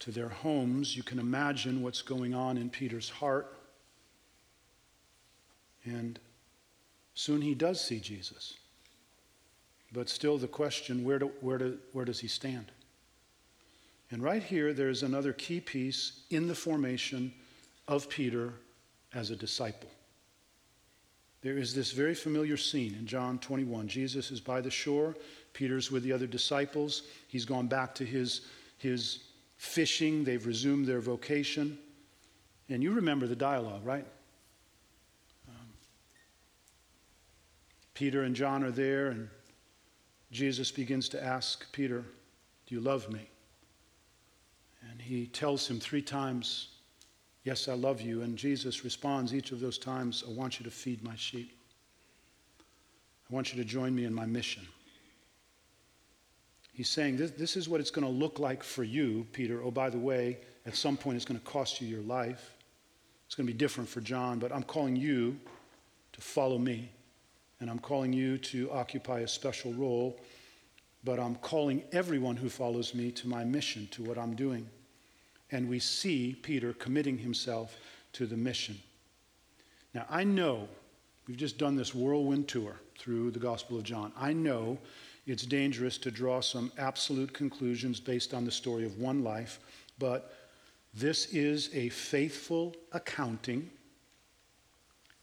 [0.00, 0.96] to their homes.
[0.96, 3.56] You can imagine what's going on in Peter's heart.
[5.84, 6.18] And
[7.14, 8.54] soon he does see Jesus.
[9.92, 12.70] But still, the question where, do, where, do, where does he stand?
[14.10, 17.32] And right here, there's another key piece in the formation
[17.86, 18.52] of Peter
[19.14, 19.90] as a disciple.
[21.40, 23.88] There is this very familiar scene in John 21.
[23.88, 25.14] Jesus is by the shore.
[25.52, 27.02] Peter's with the other disciples.
[27.28, 28.42] He's gone back to his,
[28.76, 29.20] his
[29.58, 30.24] fishing.
[30.24, 31.78] They've resumed their vocation.
[32.70, 34.06] And you remember the dialogue, right?
[35.48, 35.66] Um,
[37.94, 39.28] Peter and John are there, and
[40.32, 42.04] Jesus begins to ask Peter,
[42.66, 43.28] Do you love me?
[44.90, 46.68] And he tells him three times,
[47.44, 48.22] Yes, I love you.
[48.22, 51.56] And Jesus responds each of those times, I want you to feed my sheep.
[53.30, 54.66] I want you to join me in my mission.
[56.78, 59.60] He's saying, This, this is what it's going to look like for you, Peter.
[59.64, 62.54] Oh, by the way, at some point it's going to cost you your life.
[63.26, 65.36] It's going to be different for John, but I'm calling you
[66.12, 66.88] to follow me.
[67.58, 70.20] And I'm calling you to occupy a special role,
[71.02, 74.64] but I'm calling everyone who follows me to my mission, to what I'm doing.
[75.50, 77.76] And we see Peter committing himself
[78.12, 78.78] to the mission.
[79.94, 80.68] Now, I know
[81.26, 84.12] we've just done this whirlwind tour through the Gospel of John.
[84.16, 84.78] I know
[85.28, 89.60] it's dangerous to draw some absolute conclusions based on the story of one life,
[89.98, 90.32] but
[90.94, 93.70] this is a faithful accounting,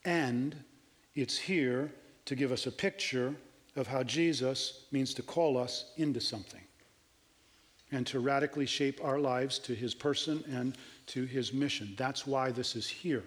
[0.05, 0.55] and
[1.15, 1.91] it's here
[2.25, 3.33] to give us a picture
[3.75, 6.61] of how Jesus means to call us into something
[7.91, 10.77] and to radically shape our lives to his person and
[11.07, 11.95] to his mission.
[11.97, 13.23] That's why this is here.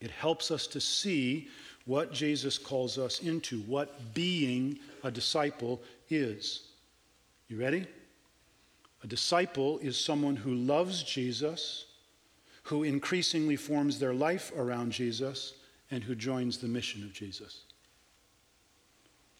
[0.00, 1.48] It helps us to see
[1.86, 5.80] what Jesus calls us into, what being a disciple
[6.10, 6.64] is.
[7.48, 7.86] You ready?
[9.02, 11.86] A disciple is someone who loves Jesus,
[12.64, 15.54] who increasingly forms their life around Jesus,
[15.92, 17.62] and who joins the mission of Jesus.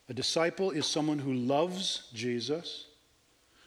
[0.08, 2.86] A disciple is someone who loves Jesus,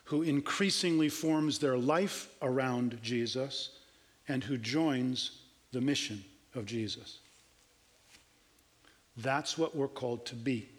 [0.06, 3.72] who increasingly forms their life around Jesus,
[4.30, 5.42] and who joins
[5.74, 6.24] the mission
[6.56, 7.20] of Jesus.
[9.22, 10.70] That's what we're called to be.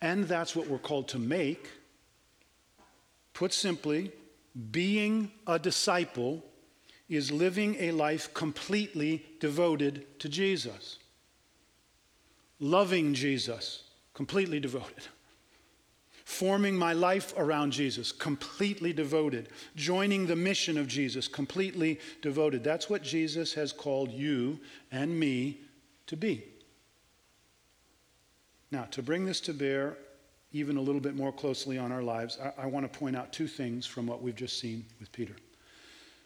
[0.00, 1.68] And that's what we're called to make.
[3.34, 4.12] Put simply,
[4.70, 6.44] being a disciple
[7.08, 10.98] is living a life completely devoted to Jesus.
[12.60, 13.84] Loving Jesus,
[14.14, 15.04] completely devoted.
[16.24, 19.48] Forming my life around Jesus, completely devoted.
[19.76, 22.62] Joining the mission of Jesus, completely devoted.
[22.62, 24.60] That's what Jesus has called you
[24.92, 25.60] and me
[26.08, 26.44] to be.
[28.70, 29.96] Now, to bring this to bear
[30.52, 33.32] even a little bit more closely on our lives, I, I want to point out
[33.32, 35.36] two things from what we've just seen with Peter.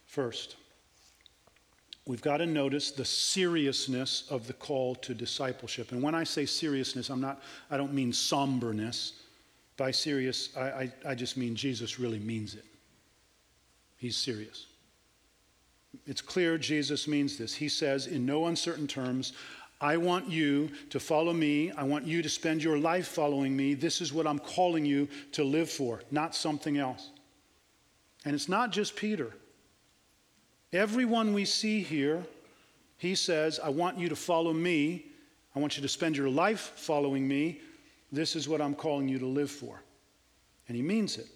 [0.06, 0.56] First,
[2.06, 5.92] we've got to notice the seriousness of the call to discipleship.
[5.92, 9.14] And when I say seriousness, I'm not, I don't mean somberness.
[9.76, 12.64] By serious, I, I, I just mean Jesus really means it.
[13.96, 14.66] He's serious.
[16.06, 17.54] It's clear Jesus means this.
[17.54, 19.32] He says, in no uncertain terms,
[19.82, 21.72] I want you to follow me.
[21.72, 23.74] I want you to spend your life following me.
[23.74, 27.10] This is what I'm calling you to live for, not something else.
[28.24, 29.34] And it's not just Peter.
[30.72, 32.24] Everyone we see here,
[32.96, 35.06] he says, I want you to follow me.
[35.56, 37.60] I want you to spend your life following me.
[38.12, 39.82] This is what I'm calling you to live for.
[40.68, 41.26] And he means it.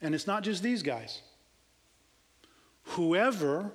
[0.00, 1.22] And it's not just these guys.
[2.84, 3.72] Whoever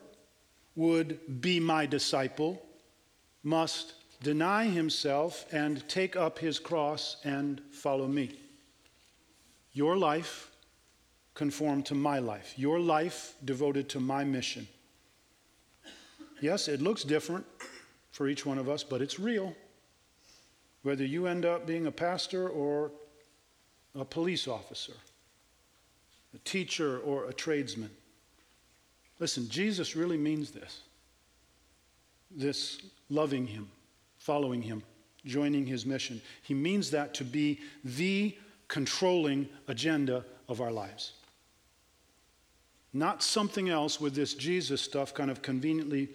[0.78, 2.62] would be my disciple
[3.44, 8.38] must deny himself and take up his cross and follow me.
[9.74, 10.52] Your life
[11.34, 14.68] conform to my life, your life devoted to my mission.
[16.42, 17.46] Yes, it looks different
[18.12, 19.56] for each one of us, but it's real.
[20.84, 22.92] Whether you end up being a pastor or
[23.96, 24.94] a police officer,
[26.34, 27.90] a teacher or a tradesman.
[29.20, 30.82] Listen, Jesus really means this.
[32.32, 33.70] This loving him,
[34.18, 34.84] following him,
[35.26, 36.22] joining his mission.
[36.44, 41.14] He means that to be the controlling agenda of our lives.
[42.94, 46.08] Not something else with this Jesus stuff kind of conveniently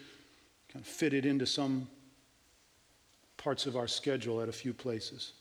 [0.72, 1.88] kind of fitted into some
[3.36, 5.32] parts of our schedule at a few places.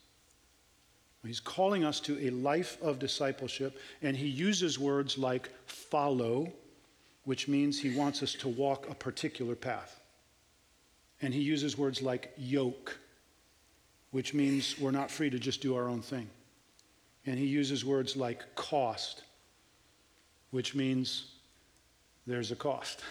[1.25, 6.51] He's calling us to a life of discipleship, and he uses words like follow,
[7.23, 10.02] which means he wants us to walk a particular path.
[11.23, 12.99] And he uses words like yoke,
[14.11, 16.29] which means we're not free to just do our own thing.
[17.25, 19.23] And he uses words like cost,
[20.51, 21.31] which means
[22.27, 23.01] there's a cost.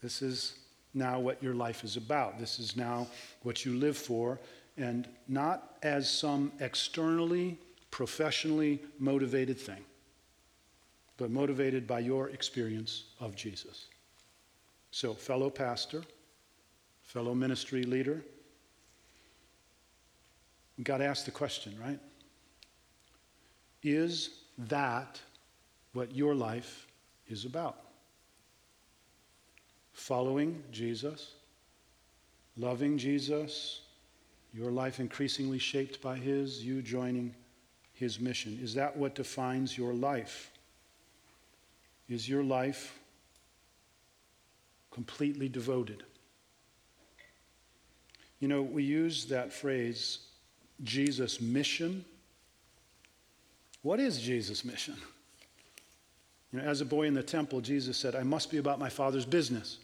[0.00, 0.54] This is
[0.94, 2.38] now what your life is about.
[2.38, 3.08] This is now
[3.42, 4.38] what you live for,
[4.76, 7.58] and not as some externally,
[7.90, 9.84] professionally motivated thing,
[11.16, 13.86] but motivated by your experience of Jesus.
[14.92, 16.04] So, fellow pastor,
[17.08, 18.22] fellow ministry leader,
[20.76, 21.98] you got the question, right?
[23.82, 25.18] Is that
[25.94, 26.86] what your life
[27.26, 27.78] is about?
[29.94, 31.32] Following Jesus,
[32.58, 33.80] loving Jesus,
[34.52, 37.34] your life increasingly shaped by His, you joining
[37.94, 38.58] His mission.
[38.62, 40.50] Is that what defines your life?
[42.06, 42.98] Is your life
[44.90, 46.04] completely devoted?
[48.40, 50.18] You know, we use that phrase,
[50.84, 52.04] Jesus' mission.
[53.82, 54.96] What is Jesus' mission?
[56.52, 58.88] You know, as a boy in the temple, Jesus said, I must be about my
[58.88, 59.78] Father's business.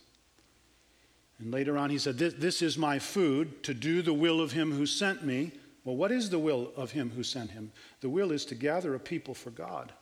[1.38, 4.52] And later on, he said, this, this is my food, to do the will of
[4.52, 5.52] him who sent me.
[5.84, 7.72] Well, what is the will of him who sent him?
[8.00, 9.92] The will is to gather a people for God,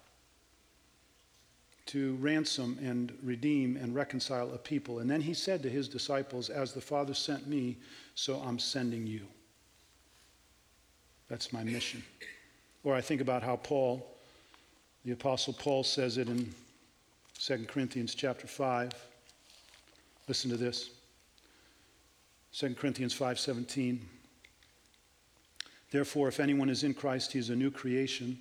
[1.92, 5.00] to ransom and redeem and reconcile a people.
[5.00, 7.76] And then he said to his disciples, As the Father sent me,
[8.14, 9.20] so I'm sending you.
[11.28, 12.02] That's my mission.
[12.82, 14.06] Or I think about how Paul,
[15.04, 16.54] the Apostle Paul, says it in
[17.38, 18.90] 2 Corinthians chapter 5.
[20.28, 20.88] Listen to this.
[22.54, 23.98] 2 Corinthians 5:17
[25.90, 28.38] Therefore if anyone is in Christ he is a new creation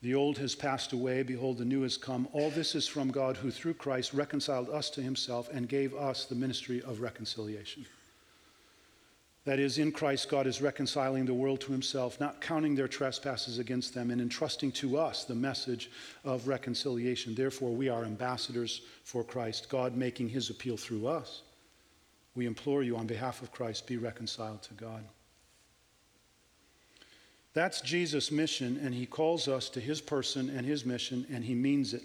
[0.00, 3.36] the old has passed away behold the new has come all this is from God
[3.36, 7.86] who through Christ reconciled us to himself and gave us the ministry of reconciliation
[9.48, 13.58] that is, in Christ, God is reconciling the world to himself, not counting their trespasses
[13.58, 15.90] against them, and entrusting to us the message
[16.22, 17.34] of reconciliation.
[17.34, 21.40] Therefore, we are ambassadors for Christ, God making his appeal through us.
[22.34, 25.02] We implore you, on behalf of Christ, be reconciled to God.
[27.58, 31.56] That's Jesus' mission, and he calls us to his person and his mission, and he
[31.56, 32.04] means it.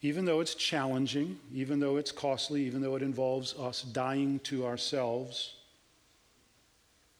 [0.00, 4.64] Even though it's challenging, even though it's costly, even though it involves us dying to
[4.64, 5.56] ourselves,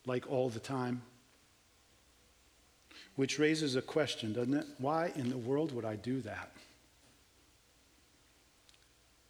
[0.06, 1.02] like all the time.
[3.16, 4.66] Which raises a question, doesn't it?
[4.78, 6.50] Why in the world would I do that?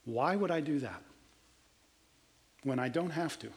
[0.05, 1.03] Why would I do that
[2.63, 3.49] when I don't have to?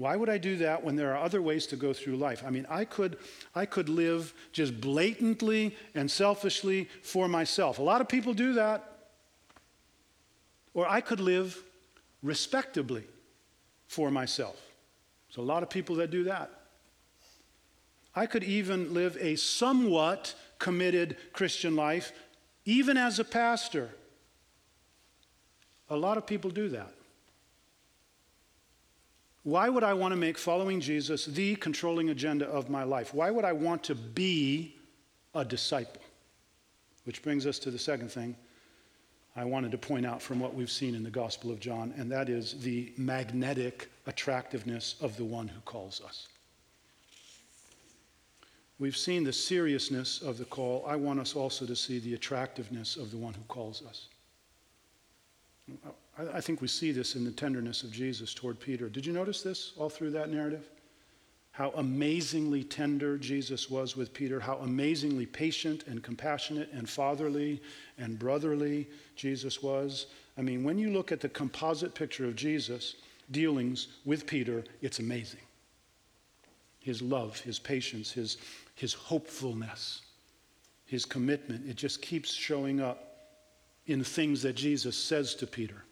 [0.00, 2.42] Why would I do that when there are other ways to go through life?
[2.46, 3.18] I mean, I could,
[3.54, 7.78] I could live just blatantly and selfishly for myself.
[7.78, 9.10] A lot of people do that.
[10.72, 11.62] Or I could live
[12.22, 13.04] respectably
[13.88, 14.58] for myself.
[15.28, 16.50] There's a lot of people that do that.
[18.16, 22.10] I could even live a somewhat committed Christian life,
[22.64, 23.90] even as a pastor.
[25.90, 26.94] A lot of people do that.
[29.50, 33.12] Why would I want to make following Jesus the controlling agenda of my life?
[33.12, 34.76] Why would I want to be
[35.34, 36.02] a disciple?
[37.02, 38.36] Which brings us to the second thing
[39.34, 42.08] I wanted to point out from what we've seen in the Gospel of John, and
[42.12, 46.28] that is the magnetic attractiveness of the one who calls us.
[48.78, 50.84] We've seen the seriousness of the call.
[50.86, 54.06] I want us also to see the attractiveness of the one who calls us.
[56.34, 58.88] I think we see this in the tenderness of Jesus toward Peter.
[58.88, 60.68] Did you notice this all through that narrative?
[61.52, 67.60] how amazingly tender Jesus was with Peter, how amazingly patient and compassionate and fatherly
[67.98, 70.06] and brotherly Jesus was.
[70.38, 72.96] I mean, when you look at the composite picture of Jesus'
[73.30, 75.40] dealings with Peter, it's amazing.
[76.78, 78.38] His love, his patience, his,
[78.74, 80.02] his hopefulness,
[80.86, 83.06] his commitment, it just keeps showing up
[83.86, 85.84] in things that Jesus says to Peter,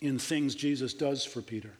[0.00, 1.72] in things Jesus does for Peter.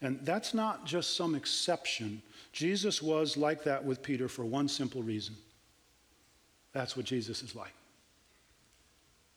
[0.00, 2.22] And that's not just some exception.
[2.52, 5.36] Jesus was like that with Peter for one simple reason.
[6.72, 7.74] That's what Jesus is like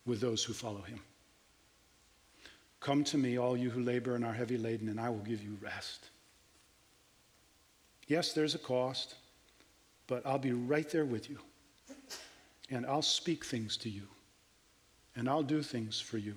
[0.06, 0.99] with those who follow him.
[2.80, 5.41] Come to me, all you who labor and are heavy laden, and I will give
[5.41, 6.10] you rest.
[8.08, 9.16] Yes, there's a cost,
[10.06, 11.39] but I'll be right there with you.
[12.70, 14.03] And I'll speak things to you.
[15.16, 16.36] And I'll do things for you.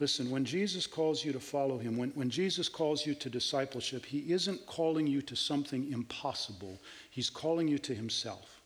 [0.00, 4.06] Listen, when Jesus calls you to follow him, when, when Jesus calls you to discipleship,
[4.06, 6.80] he isn't calling you to something impossible,
[7.10, 8.62] he's calling you to himself.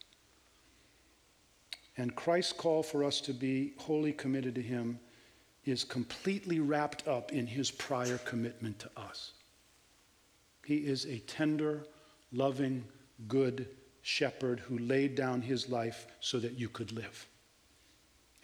[1.97, 4.99] And Christ's call for us to be wholly committed to him
[5.65, 9.33] is completely wrapped up in his prior commitment to us.
[10.65, 11.85] He is a tender,
[12.33, 12.85] loving,
[13.27, 13.69] good
[14.03, 17.27] shepherd who laid down his life so that you could live,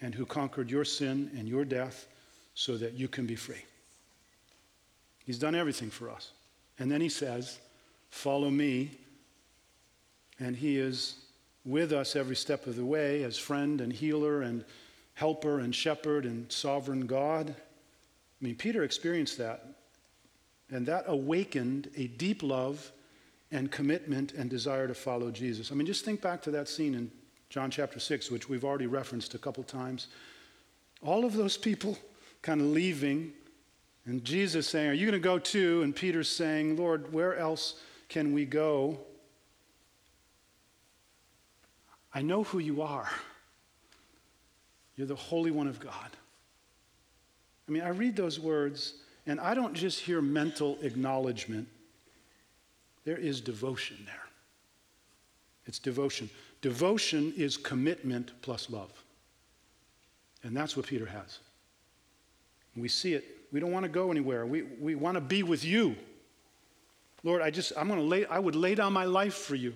[0.01, 2.07] and who conquered your sin and your death
[2.53, 3.63] so that you can be free.
[5.25, 6.31] He's done everything for us.
[6.79, 7.59] And then he says,
[8.09, 8.91] Follow me.
[10.39, 11.15] And he is
[11.63, 14.65] with us every step of the way as friend and healer and
[15.13, 17.49] helper and shepherd and sovereign God.
[17.49, 19.65] I mean, Peter experienced that.
[20.71, 22.91] And that awakened a deep love
[23.51, 25.71] and commitment and desire to follow Jesus.
[25.71, 27.11] I mean, just think back to that scene in
[27.49, 30.07] John chapter 6, which we've already referenced a couple times.
[31.03, 31.97] All of those people
[32.41, 33.33] kind of leaving,
[34.05, 35.83] and Jesus saying, Are you going to go too?
[35.83, 37.75] And Peter's saying, Lord, where else
[38.09, 38.97] can we go?
[42.13, 43.09] I know who you are.
[44.95, 46.09] You're the Holy One of God.
[47.67, 51.67] I mean, I read those words, and I don't just hear mental acknowledgement,
[53.05, 54.15] there is devotion there.
[55.65, 56.29] It's devotion.
[56.61, 58.91] Devotion is commitment plus love.
[60.43, 61.39] And that's what Peter has.
[62.75, 63.25] We see it.
[63.51, 64.45] We don't want to go anywhere.
[64.45, 65.95] We, we want to be with you.
[67.23, 69.73] Lord, I just, I'm going to lay, I would lay down my life for you.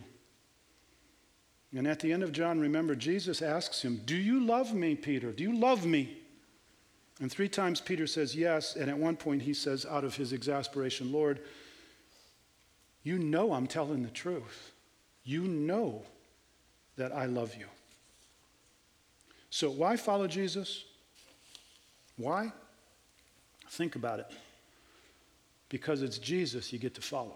[1.76, 5.32] And at the end of John, remember, Jesus asks him, Do you love me, Peter?
[5.32, 6.18] Do you love me?
[7.20, 8.76] And three times Peter says yes.
[8.76, 11.42] And at one point, he says, out of his exasperation, Lord,
[13.04, 14.72] you know I'm telling the truth.
[15.24, 16.04] You know
[16.98, 17.68] that I love you.
[19.50, 20.84] So, why follow Jesus?
[22.18, 22.52] Why?
[23.76, 24.28] Think about it.
[25.70, 27.36] Because it's Jesus you get to follow.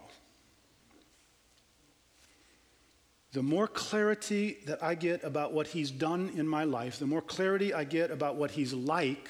[3.32, 7.22] The more clarity that I get about what he's done in my life, the more
[7.22, 9.28] clarity I get about what he's like,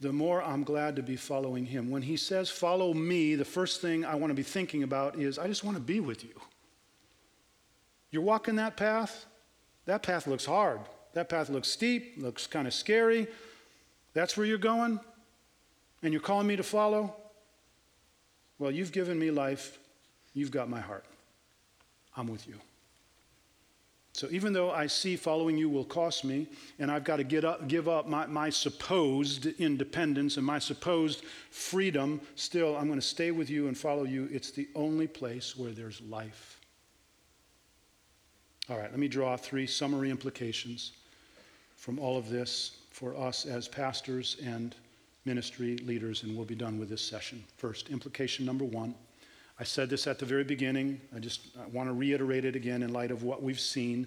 [0.00, 1.90] the more I'm glad to be following him.
[1.90, 5.38] When he says, Follow me, the first thing I want to be thinking about is,
[5.38, 6.40] I just want to be with you.
[8.10, 9.26] You're walking that path,
[9.86, 10.80] that path looks hard.
[11.14, 13.28] That path looks steep, looks kind of scary.
[14.14, 15.00] That's where you're going?
[16.04, 17.16] And you're calling me to follow?
[18.58, 19.78] Well, you've given me life,
[20.34, 21.06] you've got my heart.
[22.14, 22.54] I'm with you.
[24.12, 26.46] So even though I see following you will cost me,
[26.78, 32.20] and I've got to up, give up my, my supposed independence and my supposed freedom,
[32.36, 34.28] still I'm going to stay with you and follow you.
[34.30, 36.60] It's the only place where there's life.
[38.68, 40.92] All right, let me draw three summary implications
[41.76, 44.76] from all of this for us as pastors and
[45.24, 47.42] ministry leaders, and we'll be done with this session.
[47.56, 48.94] First, implication number one
[49.58, 51.00] I said this at the very beginning.
[51.14, 54.06] I just I want to reiterate it again in light of what we've seen.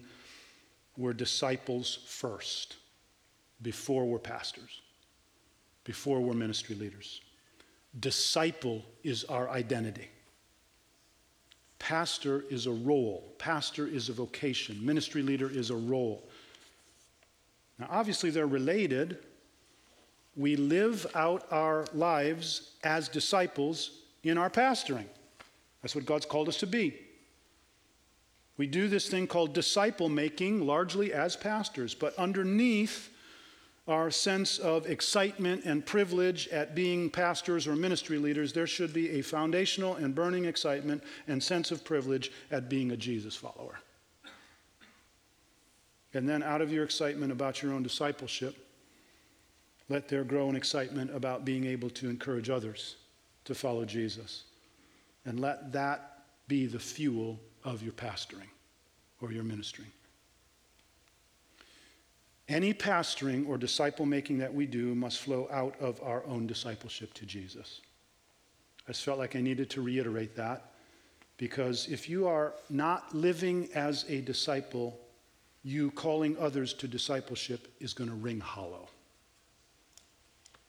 [0.97, 2.75] We're disciples first,
[3.61, 4.81] before we're pastors,
[5.83, 7.21] before we're ministry leaders.
[7.99, 10.09] Disciple is our identity.
[11.79, 16.27] Pastor is a role, pastor is a vocation, ministry leader is a role.
[17.79, 19.19] Now, obviously, they're related.
[20.37, 23.91] We live out our lives as disciples
[24.23, 25.07] in our pastoring.
[25.81, 26.95] That's what God's called us to be.
[28.57, 33.09] We do this thing called disciple making largely as pastors, but underneath
[33.87, 39.11] our sense of excitement and privilege at being pastors or ministry leaders, there should be
[39.11, 43.79] a foundational and burning excitement and sense of privilege at being a Jesus follower.
[46.13, 48.66] And then, out of your excitement about your own discipleship,
[49.89, 52.97] let there grow an excitement about being able to encourage others
[53.45, 54.43] to follow Jesus.
[55.25, 58.49] And let that be the fuel of your pastoring
[59.21, 59.85] or your ministry.
[62.49, 67.13] Any pastoring or disciple making that we do must flow out of our own discipleship
[67.15, 67.81] to Jesus.
[68.87, 70.71] I just felt like I needed to reiterate that
[71.37, 74.97] because if you are not living as a disciple,
[75.63, 78.87] you calling others to discipleship is going to ring hollow.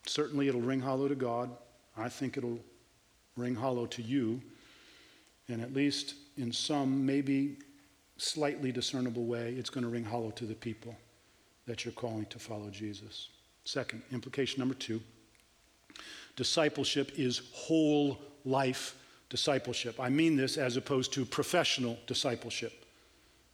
[0.09, 1.51] Certainly, it'll ring hollow to God.
[1.97, 2.61] I think it'll
[3.37, 4.41] ring hollow to you,
[5.49, 7.59] and at least in some, maybe
[8.17, 10.97] slightly discernible way, it's going to ring hollow to the people
[11.67, 13.29] that you're calling to follow Jesus.
[13.65, 15.01] Second, implication number two
[16.37, 18.95] discipleship is whole life
[19.29, 19.99] discipleship.
[19.99, 22.87] I mean this as opposed to professional discipleship.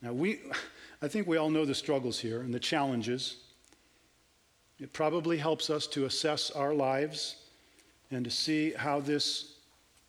[0.02, 0.40] Now, we,
[1.02, 3.36] I think we all know the struggles here and the challenges.
[4.84, 7.36] It probably helps us to assess our lives
[8.10, 9.54] and to see how this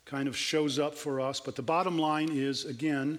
[0.04, 1.40] kind of shows up for us.
[1.40, 3.18] But the bottom line is again,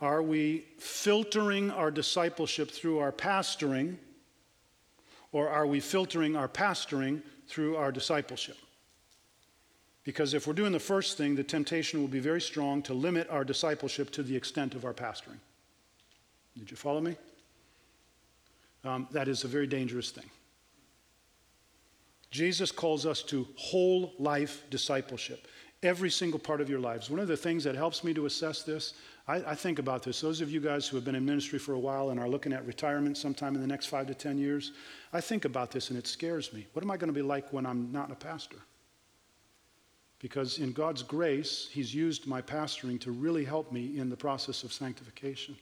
[0.00, 3.94] are we filtering our discipleship through our pastoring,
[5.30, 8.56] or are we filtering our pastoring through our discipleship?
[10.02, 13.28] Because if we're doing the first thing, the temptation will be very strong to limit
[13.30, 15.38] our discipleship to the extent of our pastoring.
[16.58, 17.16] Did you follow me?
[18.82, 20.28] Um, that is a very dangerous thing.
[22.30, 25.48] Jesus calls us to whole life discipleship,
[25.82, 27.08] every single part of your lives.
[27.08, 28.94] One of the things that helps me to assess this,
[29.26, 30.20] I, I, think about this.
[30.20, 32.52] Those of you guys who have been in ministry for a while and are looking
[32.52, 34.72] at retirement sometime in the next five to 10 years,
[35.12, 36.66] I think about this and it scares me.
[36.74, 38.58] What am I going to be like when I'm not a pastor?
[40.18, 44.64] Because in God's grace, He's used my pastoring to really help me in the process
[44.64, 45.56] of sanctification.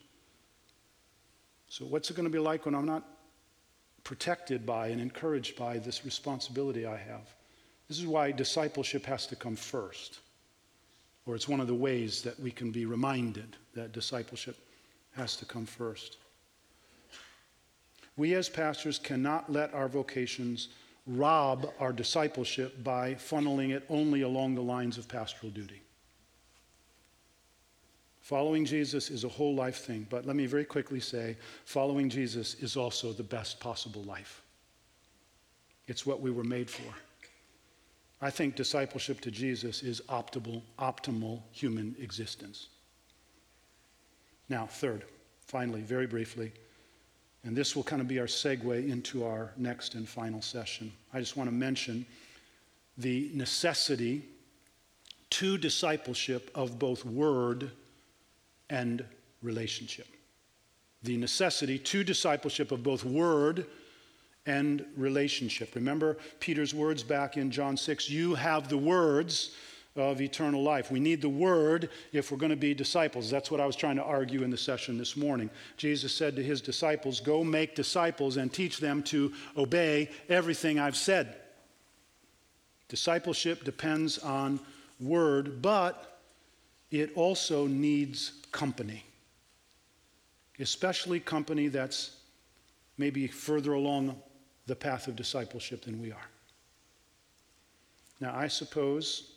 [1.68, 3.04] So, what's it going to be like when I'm not
[4.06, 7.34] protected by and encouraged by this responsibility I have.
[7.88, 10.20] This is why discipleship has to come first,
[11.26, 14.56] or it's one of the ways that we can be reminded that discipleship
[15.16, 16.18] has to come first.
[18.16, 20.68] We as pastors cannot let our vocations
[21.08, 25.82] rob our discipleship by funneling it only along the lines of pastoral duty.
[28.26, 32.54] Following Jesus is a whole life thing, but let me very quickly say following Jesus
[32.54, 34.42] is also the best possible life.
[35.86, 36.92] It's what we were made for.
[38.20, 42.66] I think discipleship to Jesus is optimal, optimal human existence.
[44.48, 45.04] Now, third,
[45.46, 46.50] finally, very briefly,
[47.44, 50.92] and this will kind of be our segue into our next and final session.
[51.14, 52.04] I just want to mention
[52.98, 54.24] the necessity
[55.30, 57.70] to discipleship of both word
[58.70, 59.04] and
[59.42, 60.06] relationship.
[61.02, 63.66] The necessity to discipleship of both word
[64.46, 65.74] and relationship.
[65.74, 69.52] Remember Peter's words back in John 6 you have the words
[69.96, 70.90] of eternal life.
[70.90, 73.30] We need the word if we're going to be disciples.
[73.30, 75.50] That's what I was trying to argue in the session this morning.
[75.76, 80.96] Jesus said to his disciples, Go make disciples and teach them to obey everything I've
[80.96, 81.36] said.
[82.88, 84.60] Discipleship depends on
[85.00, 86.15] word, but
[87.00, 89.04] it also needs company,
[90.58, 92.16] especially company that's
[92.98, 94.20] maybe further along
[94.66, 96.28] the path of discipleship than we are.
[98.20, 99.32] Now, I suppose,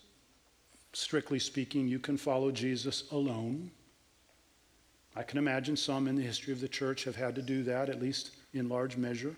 [0.93, 3.71] strictly speaking, you can follow Jesus alone.
[5.15, 7.89] I can imagine some in the history of the church have had to do that,
[7.89, 9.35] at least in large measure.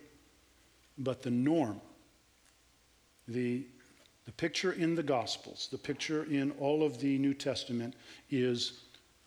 [0.97, 1.81] But the norm,
[3.27, 3.65] the,
[4.25, 7.95] the picture in the Gospels, the picture in all of the New Testament
[8.29, 8.83] is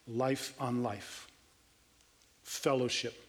[0.07, 1.29] life on life,
[2.43, 3.21] fellowship.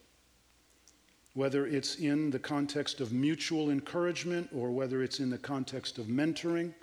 [1.33, 6.05] Whether it's in the context of mutual encouragement or whether it's in the context of
[6.05, 6.73] mentoring,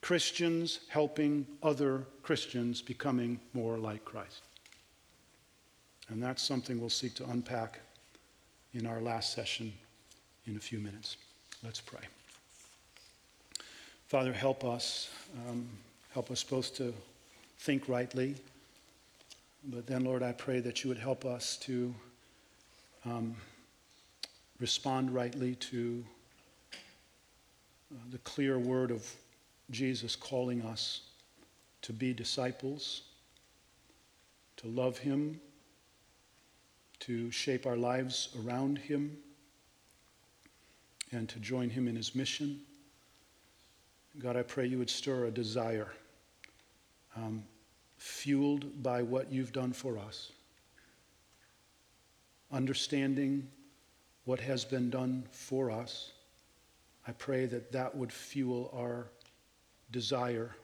[0.00, 4.42] Christians helping other Christians becoming more like Christ.
[6.08, 7.80] And that's something we'll seek to unpack
[8.72, 9.72] in our last session
[10.46, 11.16] in a few minutes.
[11.62, 12.00] Let's pray.
[14.10, 15.08] Father, help us.
[15.46, 15.68] Um,
[16.12, 16.92] help us both to
[17.60, 18.34] think rightly.
[19.62, 21.94] But then, Lord, I pray that you would help us to
[23.06, 23.36] um,
[24.58, 26.04] respond rightly to
[27.94, 29.08] uh, the clear word of
[29.70, 31.02] Jesus calling us
[31.82, 33.02] to be disciples,
[34.56, 35.40] to love him,
[36.98, 39.16] to shape our lives around him,
[41.12, 42.62] and to join him in his mission.
[44.18, 45.92] God, I pray you would stir a desire
[47.16, 47.44] um,
[47.96, 50.32] fueled by what you've done for us,
[52.50, 53.48] understanding
[54.24, 56.12] what has been done for us.
[57.06, 59.06] I pray that that would fuel our
[59.92, 60.54] desire,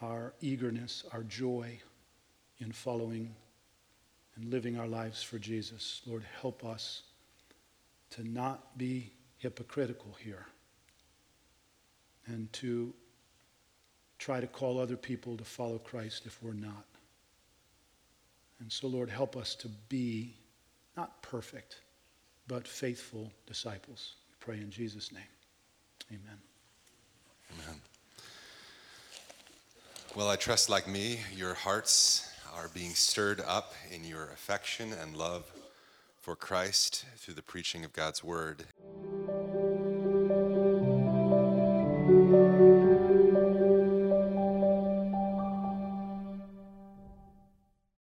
[0.00, 1.78] our eagerness, our joy
[2.60, 3.34] in following
[4.36, 6.00] and living our lives for Jesus.
[6.06, 7.02] Lord, help us
[8.10, 10.46] to not be hypocritical here
[12.28, 12.92] and to
[14.18, 16.84] try to call other people to follow Christ if we're not.
[18.60, 20.34] And so, Lord, help us to be
[20.96, 21.80] not perfect,
[22.48, 24.14] but faithful disciples.
[24.28, 25.22] We pray in Jesus' name.
[26.10, 26.38] Amen.
[27.54, 27.80] Amen.
[30.16, 35.16] Well, I trust, like me, your hearts are being stirred up in your affection and
[35.16, 35.52] love
[36.20, 38.64] for Christ through the preaching of God's word.